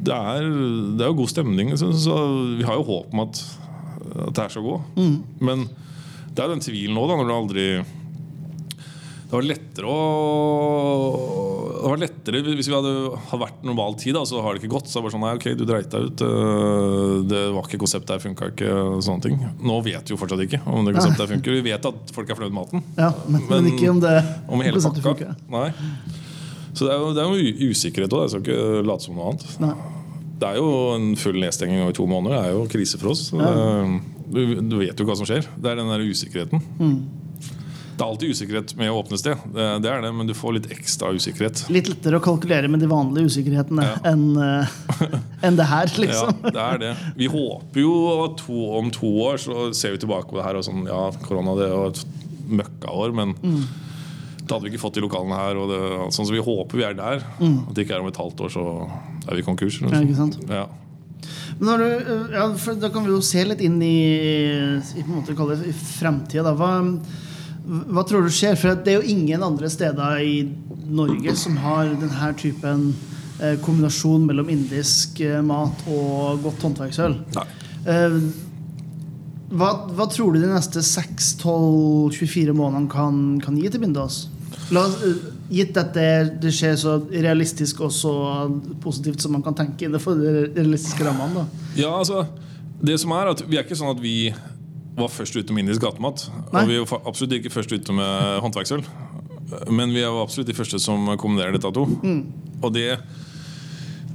[0.03, 0.41] det er,
[0.97, 1.69] det er jo god stemning.
[1.77, 2.15] Så, så
[2.57, 3.41] vi har jo håp om at,
[4.27, 4.79] at det her skal gå.
[5.39, 5.67] Men
[6.36, 7.65] det er den tvilen da, når du aldri
[9.25, 9.99] Det var lettere å
[11.81, 12.91] Det var lettere Hvis vi hadde,
[13.29, 14.89] hadde vært normal tid, da, så har det ikke gått.
[14.89, 16.23] Så det bare sånn, nei, ok, du dreit deg ut.
[16.25, 18.71] øh, Det var ikke konseptet her, funka ikke.
[19.05, 19.38] Sånne ting.
[19.65, 21.57] Nå vet vi jo fortsatt ikke om det konseptet her funker.
[21.59, 22.86] Vi vet at folk er fornøyd med maten.
[22.97, 24.15] Ja, men, men, ikke om det
[24.47, 25.36] Om hele konseptet pakka.
[25.36, 25.51] funker.
[25.53, 25.69] Nei.
[26.75, 28.25] Så det er jo, det er jo usikkerhet òg.
[28.25, 29.45] Jeg skal ikke late som noe annet.
[29.63, 29.75] Nei.
[30.41, 32.36] Det er jo en full nedstenging over to måneder.
[32.36, 33.29] Det er jo krise for oss.
[33.31, 33.53] Ja.
[33.53, 35.45] det, du, du vet jo hva som skjer.
[35.57, 36.61] Det er den der usikkerheten.
[37.95, 40.57] Det er alltid usikkerhet med å åpne sted, det, det er det, men du får
[40.57, 41.61] litt ekstra usikkerhet.
[41.71, 43.93] Litt lettere å kalkulere med de vanlige usikkerhetene Ja.
[44.11, 44.67] enn uh,
[45.47, 46.41] en det her, Ja, liksom.
[46.49, 46.89] det er det.
[47.15, 47.93] Vi håper jo
[48.26, 51.05] at to, om to år så ser vi tilbake på det her og sånn Ja,
[51.23, 52.03] korona det var et
[52.59, 55.57] møkkaår, men det hadde vi ikke fått i lokalene her.
[55.71, 55.80] Det,
[56.13, 57.23] sånn, som vi håper vi er der.
[57.39, 58.65] At det ikke er om et halvt år, så
[59.26, 59.80] er vi konkurs.
[59.88, 60.36] Ja, ikke sant?
[60.51, 60.67] Ja.
[61.59, 62.47] Men du, eh, ja,
[62.81, 63.97] da kan vi jo se litt inn i,
[64.81, 66.53] i på en måte kalle det framtida.
[66.57, 66.71] Hva,
[67.65, 68.57] hva tror du skjer?
[68.59, 70.39] For det er jo ingen andre steder i
[70.85, 72.89] Norge som har denne typen
[73.39, 77.19] eh, kombinasjon mellom indisk eh, mat og godt håndverksøl.
[79.55, 84.25] Hva, hva tror du de neste 6-12-24 månedene kan, kan gi til Bindås?
[84.73, 84.97] La oss,
[85.49, 86.09] gitt at det,
[86.41, 88.13] det skjer så realistisk og så
[88.83, 91.45] positivt som man kan tenke innenfor de realistiske rammene.
[91.77, 92.25] Ja, altså
[92.85, 94.33] Det som er at Vi er ikke sånn at vi
[94.95, 96.25] var først ute med indisk gatemat.
[96.53, 96.61] Nei.
[96.63, 98.83] Og vi var absolutt ikke først ute med håndverksøl.
[99.69, 101.85] Men vi er absolutt de første som kombinerer dette to.
[102.63, 102.97] Og det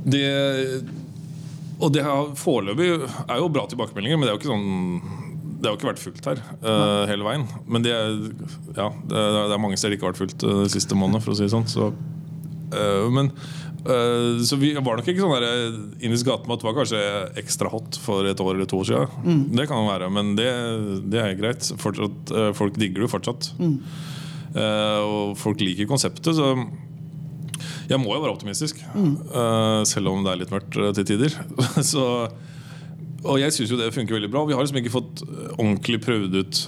[0.05, 0.83] Det
[1.81, 2.91] Og det her foreløpig
[3.29, 5.29] er jo bra tilbakemeldinger, men det er jo ikke sånn
[5.61, 7.45] det har jo ikke vært fullt her uh, hele veien.
[7.69, 8.21] Men det, er-
[8.79, 10.97] ja, det, er- det er mange steder det ikke har vært fullt uh, de siste
[10.97, 11.21] månedene.
[11.25, 13.29] For å si det sånn Så uh, men
[14.45, 16.99] Så vi var nok ikke sånn der Indisk gatemat var kanskje
[17.41, 19.47] ekstra hot for et år eller to år siden.
[19.57, 20.51] Det kan være, men det,
[21.13, 21.65] det er greit.
[21.81, 23.49] Fortsatt, folk digger det jo fortsatt.
[24.51, 26.51] Eh, og folk liker konseptet, så
[27.91, 28.81] jeg må jo være optimistisk.
[28.85, 31.37] Eh, selv om det er litt mørkt til tider.
[31.93, 32.05] så
[33.21, 34.45] og jeg syns jo det funker veldig bra.
[34.49, 36.61] Vi har liksom ikke fått eh, ordentlig prøvd ut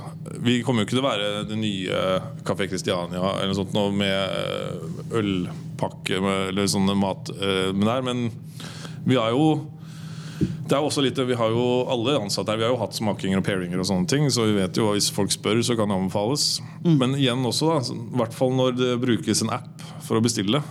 [0.45, 2.01] Vi kommer jo ikke til å være det nye
[2.47, 7.89] Kafé Christiania eller noe sånt noe med eh, ølpakke med, eller sånne mat eh, med
[7.89, 8.27] der, men
[9.09, 9.55] vi har jo
[10.43, 13.39] det er også litt, Vi har jo alle ansatte her Vi har jo hatt smakinger
[13.39, 15.99] og pairinger, og sånne ting så vi vet jo hvis folk spør, så kan det
[15.99, 16.63] anbefales.
[16.83, 20.63] Men igjen også, da, i hvert fall når det brukes en app for å bestille.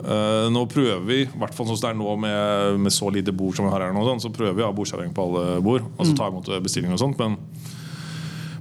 [0.00, 3.10] Eh, nå prøver vi, i hvert fall sånn som det er nå med, med så
[3.12, 5.26] lite bord som vi har her nå, sånn, så prøver vi å ha bordservering på
[5.28, 5.84] alle bord.
[5.98, 7.36] Altså ta imot bestillinger og sånt Men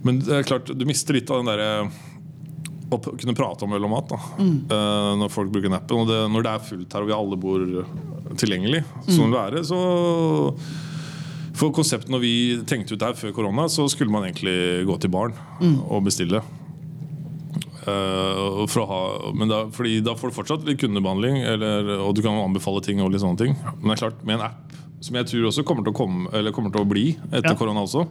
[0.03, 1.89] Men det er klart, du mister litt av den derre
[2.89, 5.99] å kunne prate om øl og mat da eh, når folk bruker nappen.
[5.99, 5.99] appen.
[6.01, 7.65] Og det, når det er fullt her og vi alle bor
[8.39, 9.79] tilgjengelig, som det være, så
[11.59, 12.33] For konseptet når vi
[12.65, 15.35] tenkte ut det her før korona, så skulle man egentlig gå til baren
[15.89, 16.41] og bestille.
[17.89, 18.99] Å ha,
[19.35, 23.01] men da, fordi da får du fortsatt litt kundebehandling, eller, og du kan anbefale ting.
[23.01, 25.63] og litt sånne ting Men det er klart, med en app som jeg tror også
[25.63, 27.55] kommer til å, komme, eller kommer til å bli etter Ja.
[27.55, 28.01] korona også.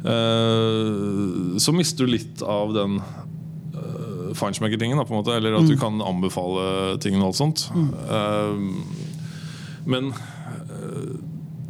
[0.00, 4.98] Eh, så mister du litt av den uh, feinschmecker-tingen.
[5.34, 7.66] Eller at du kan anbefale ting og alt sånt.
[7.76, 8.56] Eh,
[9.84, 11.12] men eh,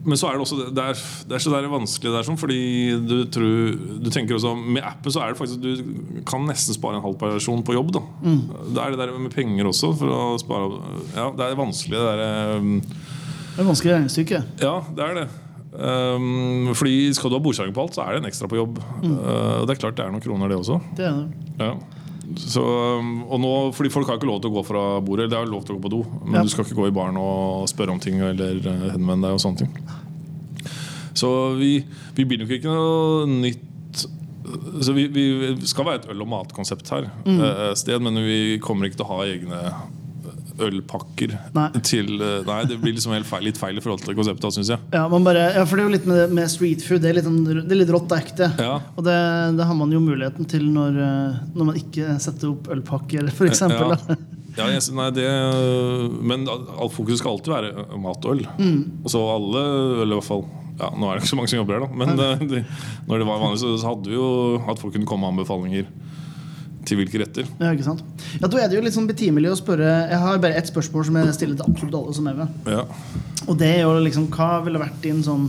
[0.04, 2.38] men så er det også det er, det er så der vanskelig det er sånn,
[2.40, 2.60] fordi
[3.04, 6.96] du tror Du tenker også Med appen så er det faktisk du kan nesten spare
[6.96, 7.92] en halv person på jobb.
[7.98, 9.92] da Det er det der med penger også.
[10.00, 10.80] For å spare
[11.16, 14.42] Ja, det er vanskelig, det er um, Det er vanskelig regnestykke.
[14.62, 15.28] ja, det er det.
[15.70, 18.80] Um, fordi Skal du ha bordservering på alt, så er det en ekstra på jobb.
[19.04, 20.80] Uh, og det er klart det er noen kroner, det også.
[20.96, 21.50] Det er det.
[21.60, 21.74] Ja.
[22.38, 25.30] Så, og nå, fordi Folk har ikke lov til å gå fra bordet.
[25.32, 26.42] Det er lov til å gå på do, men Ja.
[26.42, 28.60] du skal ikke gå i baren og spørre om ting eller
[28.92, 29.32] henvende deg.
[29.34, 29.72] og sånne ting
[31.14, 33.66] Så vi, vi blir nok ikke noe nytt
[34.80, 37.76] så vi, vi skal være et øl- og matkonsept her, mm.
[37.76, 39.60] sted, men vi kommer ikke til å ha egne
[40.66, 41.34] ølpakker.
[41.56, 41.66] Nei.
[41.86, 44.70] Til, eh, nei, Det blir liksom helt feil, litt feil i forhold til konseptet, syns
[44.74, 44.78] jeg.
[44.94, 47.02] Ja, man bare, ja, for det er jo litt med, med street food.
[47.04, 48.50] Det er litt, sånn- det er litt rått og ekte.
[48.60, 48.76] Ja.
[48.96, 49.16] Og det,
[49.58, 53.64] det har man jo muligheten til når, eh, når man ikke setter opp ølpakker, f.eks.
[53.70, 54.66] Ja.
[54.66, 55.26] Jeg, nei, det,
[56.26, 58.46] men alt fokus skal alltid være mat og øl.
[58.58, 58.80] Mm.
[59.04, 59.62] Og så alle
[60.02, 60.44] øl, i hvert fall.
[60.80, 61.98] Ja, nå er det ikke så mange som jobber her, da.
[62.00, 62.62] Men det, de,
[63.08, 64.28] når det var vanlig, så hadde vi jo
[64.64, 65.86] at folk kunne komme med anbefalinger
[66.88, 67.48] til hvilke retter.
[67.60, 68.04] Ja, ikke sant?
[68.40, 71.04] Ja, Da er det jo litt sånn betimelig å spørre Jeg har bare ett spørsmål
[71.08, 72.54] som jeg stiller til absolutt alle som er med.
[72.66, 72.84] Ja.
[73.46, 75.48] Og det er jo liksom Hva ville vært din sånn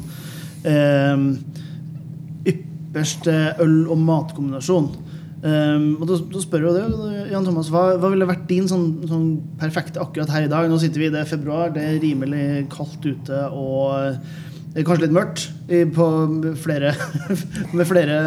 [0.67, 1.23] eh,
[2.51, 4.91] ypperste øl- og matkombinasjon?
[5.41, 6.81] Um, og da, da spør jo det,
[7.31, 9.23] Jan Thomas, hva, hva ville vært din sånn, sånn
[9.57, 10.67] perfekte akkurat her i dag?
[10.69, 14.19] Nå sitter vi, i det februar, det er rimelig kaldt ute og
[14.75, 15.45] kanskje litt mørkt
[15.95, 16.05] på
[16.63, 16.93] flere,
[17.77, 18.17] med flere,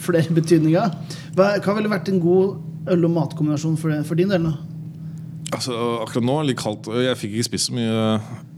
[0.00, 0.94] flere betydninger.
[1.36, 4.48] Hva, hva ville vært en god øl- og matkombinasjon for, for din del?
[5.50, 6.86] Altså, akkurat nå litt kaldt.
[7.02, 8.02] Jeg fikk ikke spist så mye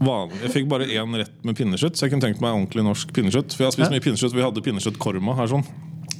[0.05, 0.37] vanlig.
[0.45, 3.55] Jeg fikk bare én rett med pinnekjøtt, så jeg kunne tenkt meg ordentlig norsk pinnekjøtt.
[3.55, 3.95] For jeg har spist Ja.
[3.95, 5.65] mye pinnekjøtt, Vi hadde pinnekjøttkorma her sånn.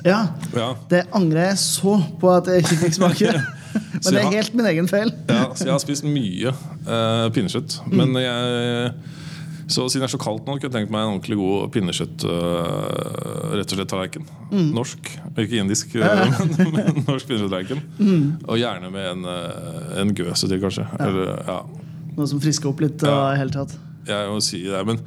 [0.04, 0.22] Ja,
[0.56, 0.74] Ja.
[0.90, 3.34] Det angrer jeg så på at jeg ikke fikk smake.
[4.04, 5.14] Men det er helt min egen feil.
[5.30, 7.80] Ja, så jeg har spist mye uh, pinnekjøtt.
[7.94, 8.94] Men jeg
[9.68, 12.26] så siden det er så kaldt nå, kunne jeg tenkt meg en ordentlig god pinnekjøtt
[12.28, 14.26] uh, Rett og slett tallerken.
[14.74, 15.12] Norsk.
[15.38, 16.24] Ikke indisk, eh,
[16.58, 17.84] men, men norsk pinnekjøtttallerken.
[18.48, 20.88] Og gjerne med en, eh, en gøse til, kanskje.
[20.98, 21.60] Eller, ja.
[22.18, 23.06] Noe som frisker opp litt.
[23.06, 23.34] Ja.
[23.36, 23.76] i hele tatt.
[24.10, 25.00] Jeg må si det, men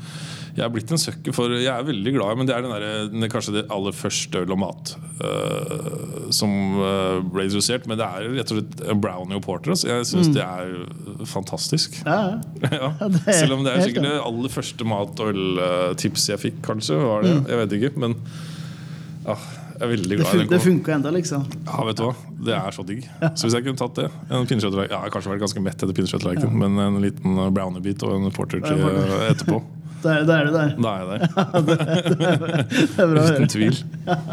[0.56, 2.72] jeg er blitt en søkker for Jeg er veldig glad i Men det er den
[2.72, 6.50] der, den kanskje det aller første øl og mat uh, som
[6.80, 7.84] uh, ble introdusert.
[7.86, 9.74] Men det er rett og slett en brownie og porter.
[9.74, 9.90] Altså.
[9.92, 12.00] Jeg syns det er fantastisk.
[12.06, 12.88] Ja, ja.
[12.88, 13.10] Ja.
[13.12, 16.58] det er Selv om det er sikkert det aller første mat- og øltipset jeg fikk,
[16.66, 16.98] kanskje.
[17.04, 17.36] Var det.
[17.52, 18.16] Jeg vet ikke, men
[19.26, 19.36] ja,
[19.76, 20.50] jeg er veldig glad i den.
[20.54, 21.46] det funka enda, liksom.
[21.66, 22.12] Ja, vet du hva?
[22.48, 23.06] Det er så digg.
[23.36, 25.96] Så hvis jeg kunne tatt det en Ja, jeg har kanskje vært ganske mett etter
[25.96, 29.60] pinnekjøtttallerken, men en liten brownie-bit og en porter til Ja,
[29.96, 30.02] eh.
[30.02, 30.74] Da er, da er du der.
[30.78, 31.20] Da er jeg der.
[32.96, 33.78] Det er bra Uten tvil.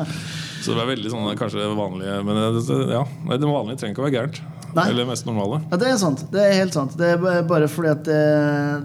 [0.64, 4.06] Så det er veldig sånn kanskje vanlige Men det, ja, det vanlige trenger ikke å
[4.06, 4.42] være gærent.
[4.74, 4.88] Nei.
[4.90, 5.60] Eller mest normale.
[5.70, 6.24] Ja, det er sant.
[6.34, 6.96] Det er helt sant.
[6.98, 8.20] Det er bare fordi at det,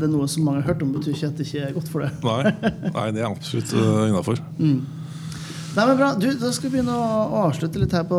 [0.00, 1.92] det er noe som mange har hørt om, betyr ikke at det ikke er godt
[1.92, 2.10] for det.
[2.26, 4.42] Nei, nei det er absolutt uh, innafor.
[4.58, 6.10] Nei, men bra.
[6.18, 8.18] Du, Da skal vi begynne å, avslutte litt her på,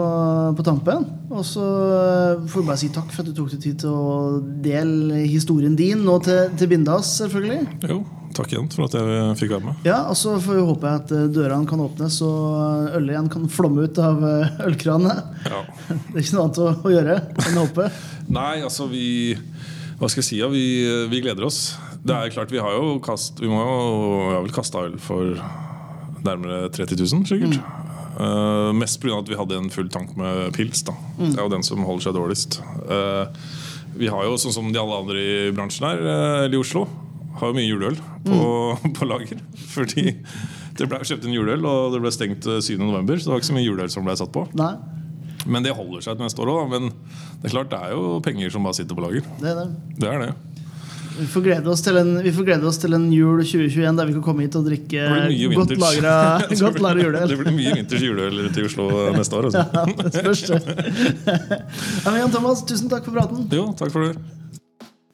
[0.57, 1.05] på tampen.
[1.29, 3.93] Og så eh, får vi bare si takk for at du tok deg tid til
[3.93, 7.59] å dele historien din, og til, til Bindas, selvfølgelig.
[7.91, 7.99] Jo,
[8.37, 9.81] takk igjen for at jeg fikk være med.
[9.87, 13.49] Ja, og så får vi håpe at eh, dørene kan åpnes og ølet igjen kan
[13.51, 15.15] flomme ut av eh, ølkranene.
[15.45, 15.63] Ja.
[16.11, 17.89] Det er ikke noe annet å, å gjøre enn å håpe.
[18.39, 19.07] Nei, altså vi
[19.99, 20.41] Hva skal jeg si?
[20.41, 20.63] Ja, vi,
[21.11, 21.75] vi gleder oss.
[21.99, 23.83] Det er klart, vi har jo kast, Vi må jo
[24.29, 25.35] har vel kasta øl for
[26.23, 27.59] nærmere 30 000, sikkert.
[28.19, 29.19] Eh, mest pga.
[29.19, 30.83] at vi hadde en full tank med pils.
[30.83, 32.59] da Det er jo den som holder seg dårligst.
[32.89, 33.31] Uh,
[33.99, 36.85] vi har jo, sånn som de alle andre i bransjen her, uh, eller i Oslo,
[37.39, 38.39] har jo mye juleøl på,
[38.97, 39.41] på lager.
[39.73, 40.05] Fordi
[40.79, 42.77] det ble kjøpt inn juleøl, og det ble stengt eh, 7.
[42.81, 44.45] november, så det var ikke så mye juleøl som ble satt på.
[44.59, 44.73] Nei,
[45.47, 46.69] Men det holder seg til neste år òg.
[46.75, 46.91] Men
[47.41, 49.27] det er klart det er jo penger som bare sitter på lager.
[49.41, 49.67] det er det.
[49.99, 50.31] Det er det.
[51.19, 51.41] Vi får
[51.83, 54.55] til en, vi får glede oss til en jul 2021 der vi kan komme hit
[54.55, 55.07] og drikke
[55.51, 56.13] godt lagra
[56.63, 57.27] godt lagra juleøl.
[57.27, 58.87] Det blir mye vinters juleøl i Oslo
[59.17, 59.49] neste år.
[59.49, 59.65] Altså.
[59.75, 60.45] Ja, det spørs.
[62.05, 63.49] Ja, Jan Thomas, tusen takk for praten.
[63.51, 64.38] Jo, takk for det.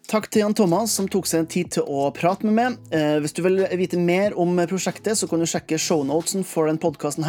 [0.06, 2.76] Takk til Jan Thomas som tok seg en tid til å prate med meg.
[2.93, 6.78] Eh, hvis du vil vite mer om prosjektet, så kan du sjekke shownotesen for den
[6.82, 7.26] podkasten.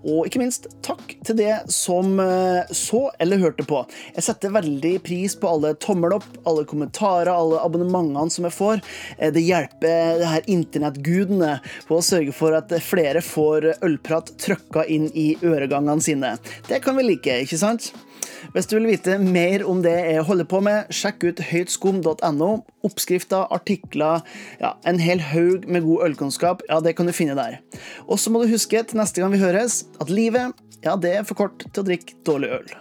[0.00, 3.82] Og ikke minst, takk til det som eh, så eller hørte på.
[4.16, 8.80] Jeg setter veldig pris på alle tommel opp, alle kommentarer, alle abonnementene som jeg får.
[9.18, 11.58] Eh, det hjelper det her internettgudene
[11.90, 16.34] på å sørge for at flere får ølprat trøkka inn i øregangene sine.
[16.70, 17.92] Det kan vi like, ikke sant?
[18.54, 22.50] Hvis du vil vite mer om det jeg holder på med, sjekk ut høytskum.no.
[22.84, 24.24] Oppskrifter, artikler,
[24.60, 27.60] ja, en hel haug med god ølkunnskap, ja, det kan du finne der.
[28.08, 30.52] Og så må du huske til neste gang vi høres, at livet,
[30.84, 32.74] ja, det er for kort til å drikke dårlig øl.